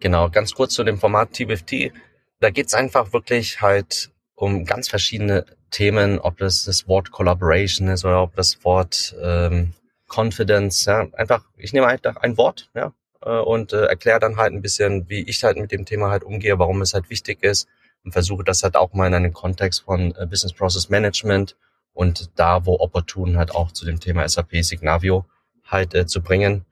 [0.00, 1.92] Genau, ganz kurz zu dem Format T with T.
[2.40, 8.04] Da geht's einfach wirklich halt um ganz verschiedene Themen, ob das das Wort Collaboration ist
[8.04, 9.72] oder ob das Wort ähm,
[10.08, 10.84] Confidence.
[10.84, 14.60] Ja, einfach, ich nehme einfach ein Wort, ja, äh, und äh, erkläre dann halt ein
[14.60, 17.66] bisschen, wie ich halt mit dem Thema halt umgehe, warum es halt wichtig ist
[18.06, 21.56] und versuche das halt auch mal in einen Kontext von äh, Business Process Management
[21.92, 25.26] und da, wo opportun halt auch zu dem Thema SAP Signavio
[25.64, 26.64] halt äh, zu bringen.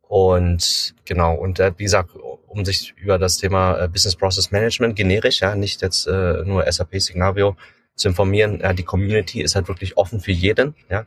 [0.00, 2.10] Und genau, und äh, wie gesagt,
[2.46, 6.70] um sich über das Thema äh, Business Process Management generisch, ja, nicht jetzt äh, nur
[6.72, 7.54] SAP Signavio
[7.94, 11.04] zu informieren, ja, die Community ist halt wirklich offen für jeden, ja.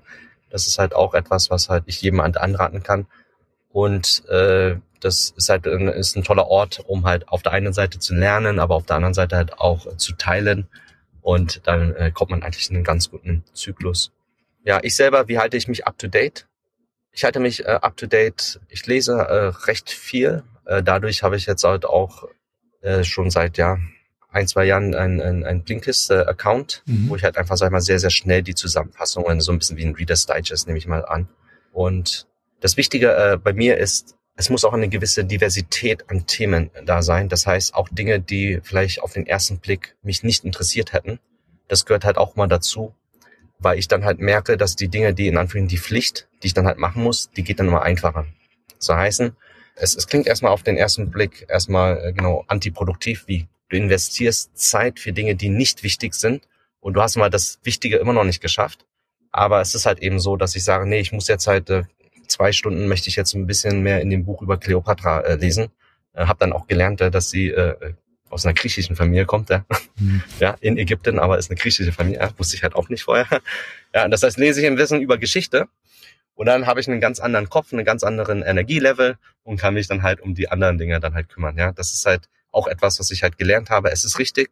[0.51, 3.07] Das ist halt auch etwas, was halt ich jedem anraten kann.
[3.71, 7.73] Und äh, das ist halt ein, ist ein toller Ort, um halt auf der einen
[7.73, 10.67] Seite zu lernen, aber auf der anderen Seite halt auch äh, zu teilen.
[11.21, 14.11] Und dann äh, kommt man eigentlich in einen ganz guten Zyklus.
[14.63, 16.47] Ja, ich selber, wie halte ich mich up to date?
[17.11, 18.59] Ich halte mich äh, up to date.
[18.69, 20.43] Ich lese äh, recht viel.
[20.65, 22.27] Äh, dadurch habe ich jetzt halt auch
[22.81, 23.77] äh, schon seit ja
[24.29, 27.09] ein zwei Jahren ein, ein, ein Blinkist-Account, mhm.
[27.09, 29.77] wo ich halt einfach sag ich mal sehr sehr schnell die Zusammenfassungen so ein bisschen
[29.77, 31.27] wie ein Reader's Digest nehme ich mal an.
[31.73, 32.27] Und
[32.61, 37.01] das Wichtige äh, bei mir ist, es muss auch eine gewisse Diversität an Themen da
[37.01, 37.29] sein.
[37.29, 41.19] Das heißt, auch Dinge, die vielleicht auf den ersten Blick mich nicht interessiert hätten.
[41.67, 42.93] Das gehört halt auch mal dazu,
[43.59, 46.53] weil ich dann halt merke, dass die Dinge, die in Anführungszeichen die Pflicht, die ich
[46.53, 48.25] dann halt machen muss, die geht dann immer einfacher.
[48.79, 49.36] So heißen,
[49.75, 54.57] es, es klingt erstmal auf den ersten Blick erstmal äh, genau antiproduktiv, wie du investierst
[54.57, 56.47] Zeit für Dinge, die nicht wichtig sind
[56.79, 58.86] und du hast mal das Wichtige immer noch nicht geschafft.
[59.32, 61.84] Aber es ist halt eben so, dass ich sage, nee, ich muss jetzt halt äh,
[62.32, 65.69] zwei Stunden möchte ich jetzt ein bisschen mehr in dem Buch über Cleopatra äh, lesen.
[66.13, 67.93] Äh, habe dann auch gelernt, äh, dass sie äh,
[68.29, 69.65] aus einer griechischen Familie kommt, ja.
[69.99, 70.23] Mhm.
[70.39, 73.27] ja, in Ägypten, aber ist eine griechische Familie, ja, wusste ich halt auch nicht vorher.
[73.93, 75.67] Ja, das heißt, lese ich ein Wissen über Geschichte
[76.36, 79.88] und dann habe ich einen ganz anderen Kopf, einen ganz anderen Energielevel und kann mich
[79.88, 81.73] dann halt um die anderen Dinge dann halt kümmern, ja.
[81.73, 83.91] Das ist halt auch etwas, was ich halt gelernt habe.
[83.91, 84.49] Es ist richtig,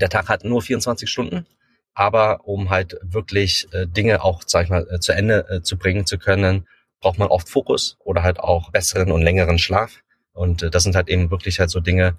[0.00, 1.46] der Tag hat nur 24 Stunden,
[1.92, 5.76] aber um halt wirklich äh, Dinge auch, sag ich mal, äh, zu Ende äh, zu
[5.76, 6.66] bringen zu können,
[7.00, 10.02] braucht man oft Fokus oder halt auch besseren und längeren Schlaf.
[10.32, 12.16] Und äh, das sind halt eben wirklich halt so Dinge,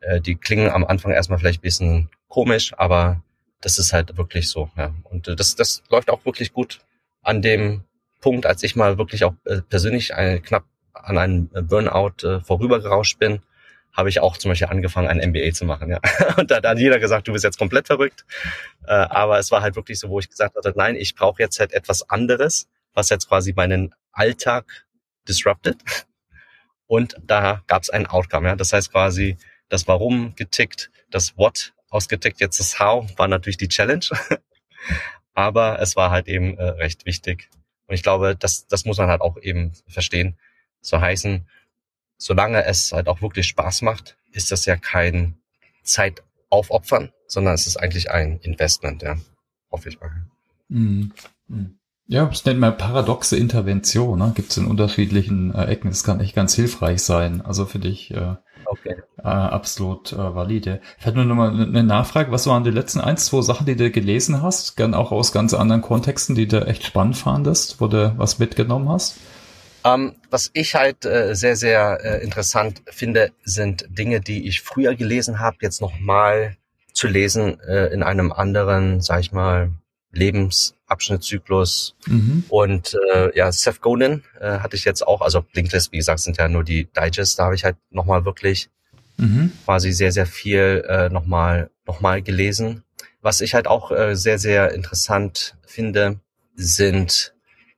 [0.00, 3.22] äh, die klingen am Anfang erstmal vielleicht ein bisschen komisch, aber
[3.60, 4.70] das ist halt wirklich so.
[4.76, 4.94] Ja.
[5.04, 6.80] Und äh, das, das läuft auch wirklich gut
[7.22, 7.84] an dem
[8.20, 13.18] Punkt, als ich mal wirklich auch äh, persönlich ein, knapp an einem Burnout äh, vorübergerauscht
[13.18, 13.40] bin,
[13.92, 15.90] habe ich auch zum Beispiel angefangen, ein MBA zu machen.
[15.90, 16.00] Ja.
[16.36, 18.24] Und da hat dann jeder gesagt, du bist jetzt komplett verrückt.
[18.86, 21.60] Äh, aber es war halt wirklich so, wo ich gesagt hatte, nein, ich brauche jetzt
[21.60, 24.86] halt etwas anderes, was jetzt quasi meinen Alltag
[25.28, 25.76] disrupted.
[26.86, 28.48] Und da gab es ein Outcome.
[28.48, 28.56] Ja.
[28.56, 29.36] Das heißt quasi,
[29.68, 34.04] das Warum getickt, das What ausgetickt, jetzt das How war natürlich die Challenge.
[35.34, 37.48] Aber es war halt eben äh, recht wichtig.
[37.86, 40.36] Und ich glaube, das, das muss man halt auch eben verstehen.
[40.80, 41.46] So heißen,
[42.18, 45.38] solange es halt auch wirklich Spaß macht, ist das ja kein
[45.82, 49.16] Zeit aufopfern, sondern es ist eigentlich ein Investment, ja.
[49.70, 50.10] Hoffe ich mal.
[50.68, 51.12] Mm,
[51.48, 51.78] mm.
[52.12, 54.18] Ja, das nennt man paradoxe Intervention.
[54.18, 54.32] Ne?
[54.34, 55.88] Gibt es in unterschiedlichen äh, Ecken.
[55.88, 57.40] Das kann echt ganz hilfreich sein.
[57.40, 58.34] Also für dich äh,
[58.66, 58.96] okay.
[59.16, 60.82] äh, absolut äh, valide.
[60.98, 62.30] Ich hätte nur noch mal eine Nachfrage.
[62.30, 64.76] Was waren die letzten ein, zwei Sachen, die du gelesen hast?
[64.76, 68.90] Gern auch aus ganz anderen Kontexten, die du echt spannend fandest, wo du was mitgenommen
[68.90, 69.16] hast?
[69.82, 74.60] Um, ähm, was ich halt äh, sehr, sehr äh, interessant finde, sind Dinge, die ich
[74.60, 76.58] früher gelesen habe, jetzt nochmal
[76.92, 79.70] zu lesen äh, in einem anderen, sag ich mal,
[80.12, 81.96] Lebensabschnittszyklus.
[82.06, 82.44] Mhm.
[82.48, 86.36] Und äh, ja, Seth Godin äh, hatte ich jetzt auch, also Blinklist, wie gesagt, sind
[86.36, 88.70] ja nur die Digests, da habe ich halt nochmal wirklich
[89.16, 89.52] mhm.
[89.64, 92.84] quasi sehr, sehr viel äh, nochmal noch mal gelesen.
[93.20, 96.20] Was ich halt auch äh, sehr, sehr interessant finde,
[96.54, 97.34] sind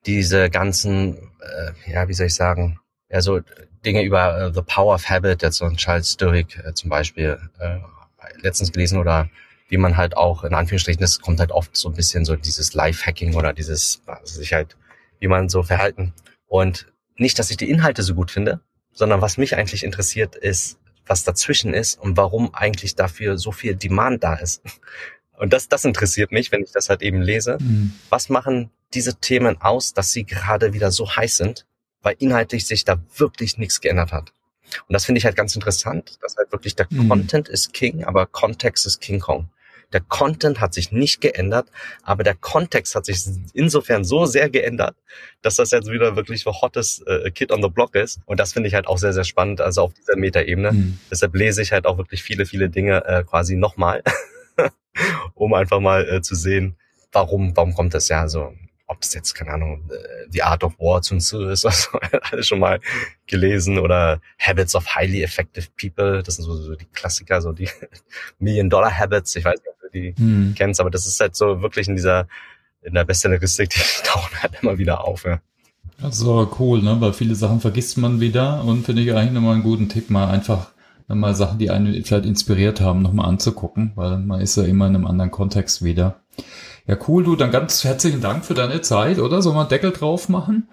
[0.07, 2.81] diese ganzen, äh, ja, wie soll ich sagen,
[3.11, 3.41] ja, so
[3.85, 7.39] Dinge über äh, The Power of Habit, jetzt so ein Charles Sturrick äh, zum Beispiel
[7.59, 7.79] äh,
[8.41, 9.29] letztens gelesen oder
[9.75, 12.75] wie man halt auch, in Anführungsstrichen, das kommt halt oft so ein bisschen so dieses
[12.75, 14.77] Life-Hacking oder dieses, also sich halt,
[15.19, 16.13] wie man so verhalten.
[16.47, 18.61] Und nicht, dass ich die Inhalte so gut finde,
[18.93, 23.75] sondern was mich eigentlich interessiert ist, was dazwischen ist und warum eigentlich dafür so viel
[23.75, 24.63] Demand da ist.
[25.37, 27.59] Und das, das interessiert mich, wenn ich das halt eben lese.
[27.61, 27.95] Mhm.
[28.11, 31.67] Was machen diese Themen aus, dass sie gerade wieder so heiß sind,
[32.01, 34.33] weil inhaltlich sich da wirklich nichts geändert hat.
[34.87, 37.09] Und das finde ich halt ganz interessant, dass halt wirklich der mhm.
[37.09, 39.49] Content ist King, aber Kontext ist King Kong.
[39.95, 41.69] Der Content hat sich nicht geändert,
[42.03, 43.25] aber der Kontext hat sich
[43.55, 44.97] insofern so sehr geändert,
[45.41, 48.21] dass das jetzt wieder wirklich so hottes äh, Kid on the Block ist.
[48.27, 50.73] Und das finde ich halt auch sehr, sehr spannend, also auf dieser Metaebene.
[50.73, 50.99] Mhm.
[51.11, 54.03] Deshalb lese ich halt auch wirklich viele, viele Dinge äh, quasi nochmal,
[55.35, 56.77] um einfach mal äh, zu sehen,
[57.13, 58.53] warum, warum kommt das ja so
[58.87, 61.99] ob es jetzt, keine Ahnung, äh, The Art of War Sun Tzu ist, also
[62.31, 62.81] alles schon mal
[63.27, 67.69] gelesen oder Habits of Highly Effective People, das sind so, so die Klassiker, so die
[68.39, 70.55] Million Dollar Habits, ich weiß nicht, ob die hm.
[70.57, 72.27] kennst, aber das ist halt so wirklich in dieser,
[72.83, 75.41] in der Bestselleristik, die tauchen halt immer wieder auf, ja.
[76.03, 77.01] Also cool, ne?
[77.01, 80.29] Weil viele Sachen vergisst man wieder und finde ich eigentlich nochmal einen guten Tipp, mal
[80.29, 80.71] einfach
[81.09, 84.97] nochmal Sachen, die einen vielleicht inspiriert haben, nochmal anzugucken, weil man ist ja immer in
[84.97, 86.21] einem anderen Kontext wieder.
[86.87, 89.41] Ja, cool, du, dann ganz herzlichen Dank für deine Zeit, oder?
[89.41, 90.69] Sollen wir einen Deckel drauf machen?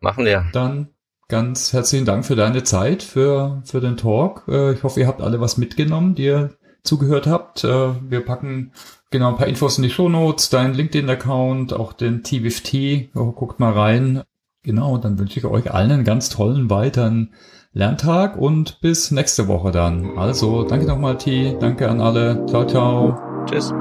[0.00, 0.46] Machen wir.
[0.52, 0.88] Dann
[1.28, 4.44] ganz herzlichen Dank für deine Zeit, für, für den Talk.
[4.48, 6.50] Äh, ich hoffe, ihr habt alle was mitgenommen, die ihr
[6.82, 7.64] zugehört habt.
[7.64, 8.72] Äh, wir packen
[9.10, 13.10] genau ein paar Infos in die Show Notes, dein LinkedIn-Account, auch den TWFT.
[13.14, 14.22] Oh, guckt mal rein.
[14.62, 17.32] Genau, dann wünsche ich euch allen einen ganz tollen weiteren
[17.72, 20.18] Lerntag und bis nächste Woche dann.
[20.18, 21.56] Also, danke nochmal, T.
[21.60, 22.44] Danke an alle.
[22.46, 23.18] Ciao, ciao.
[23.46, 23.72] Tschüss.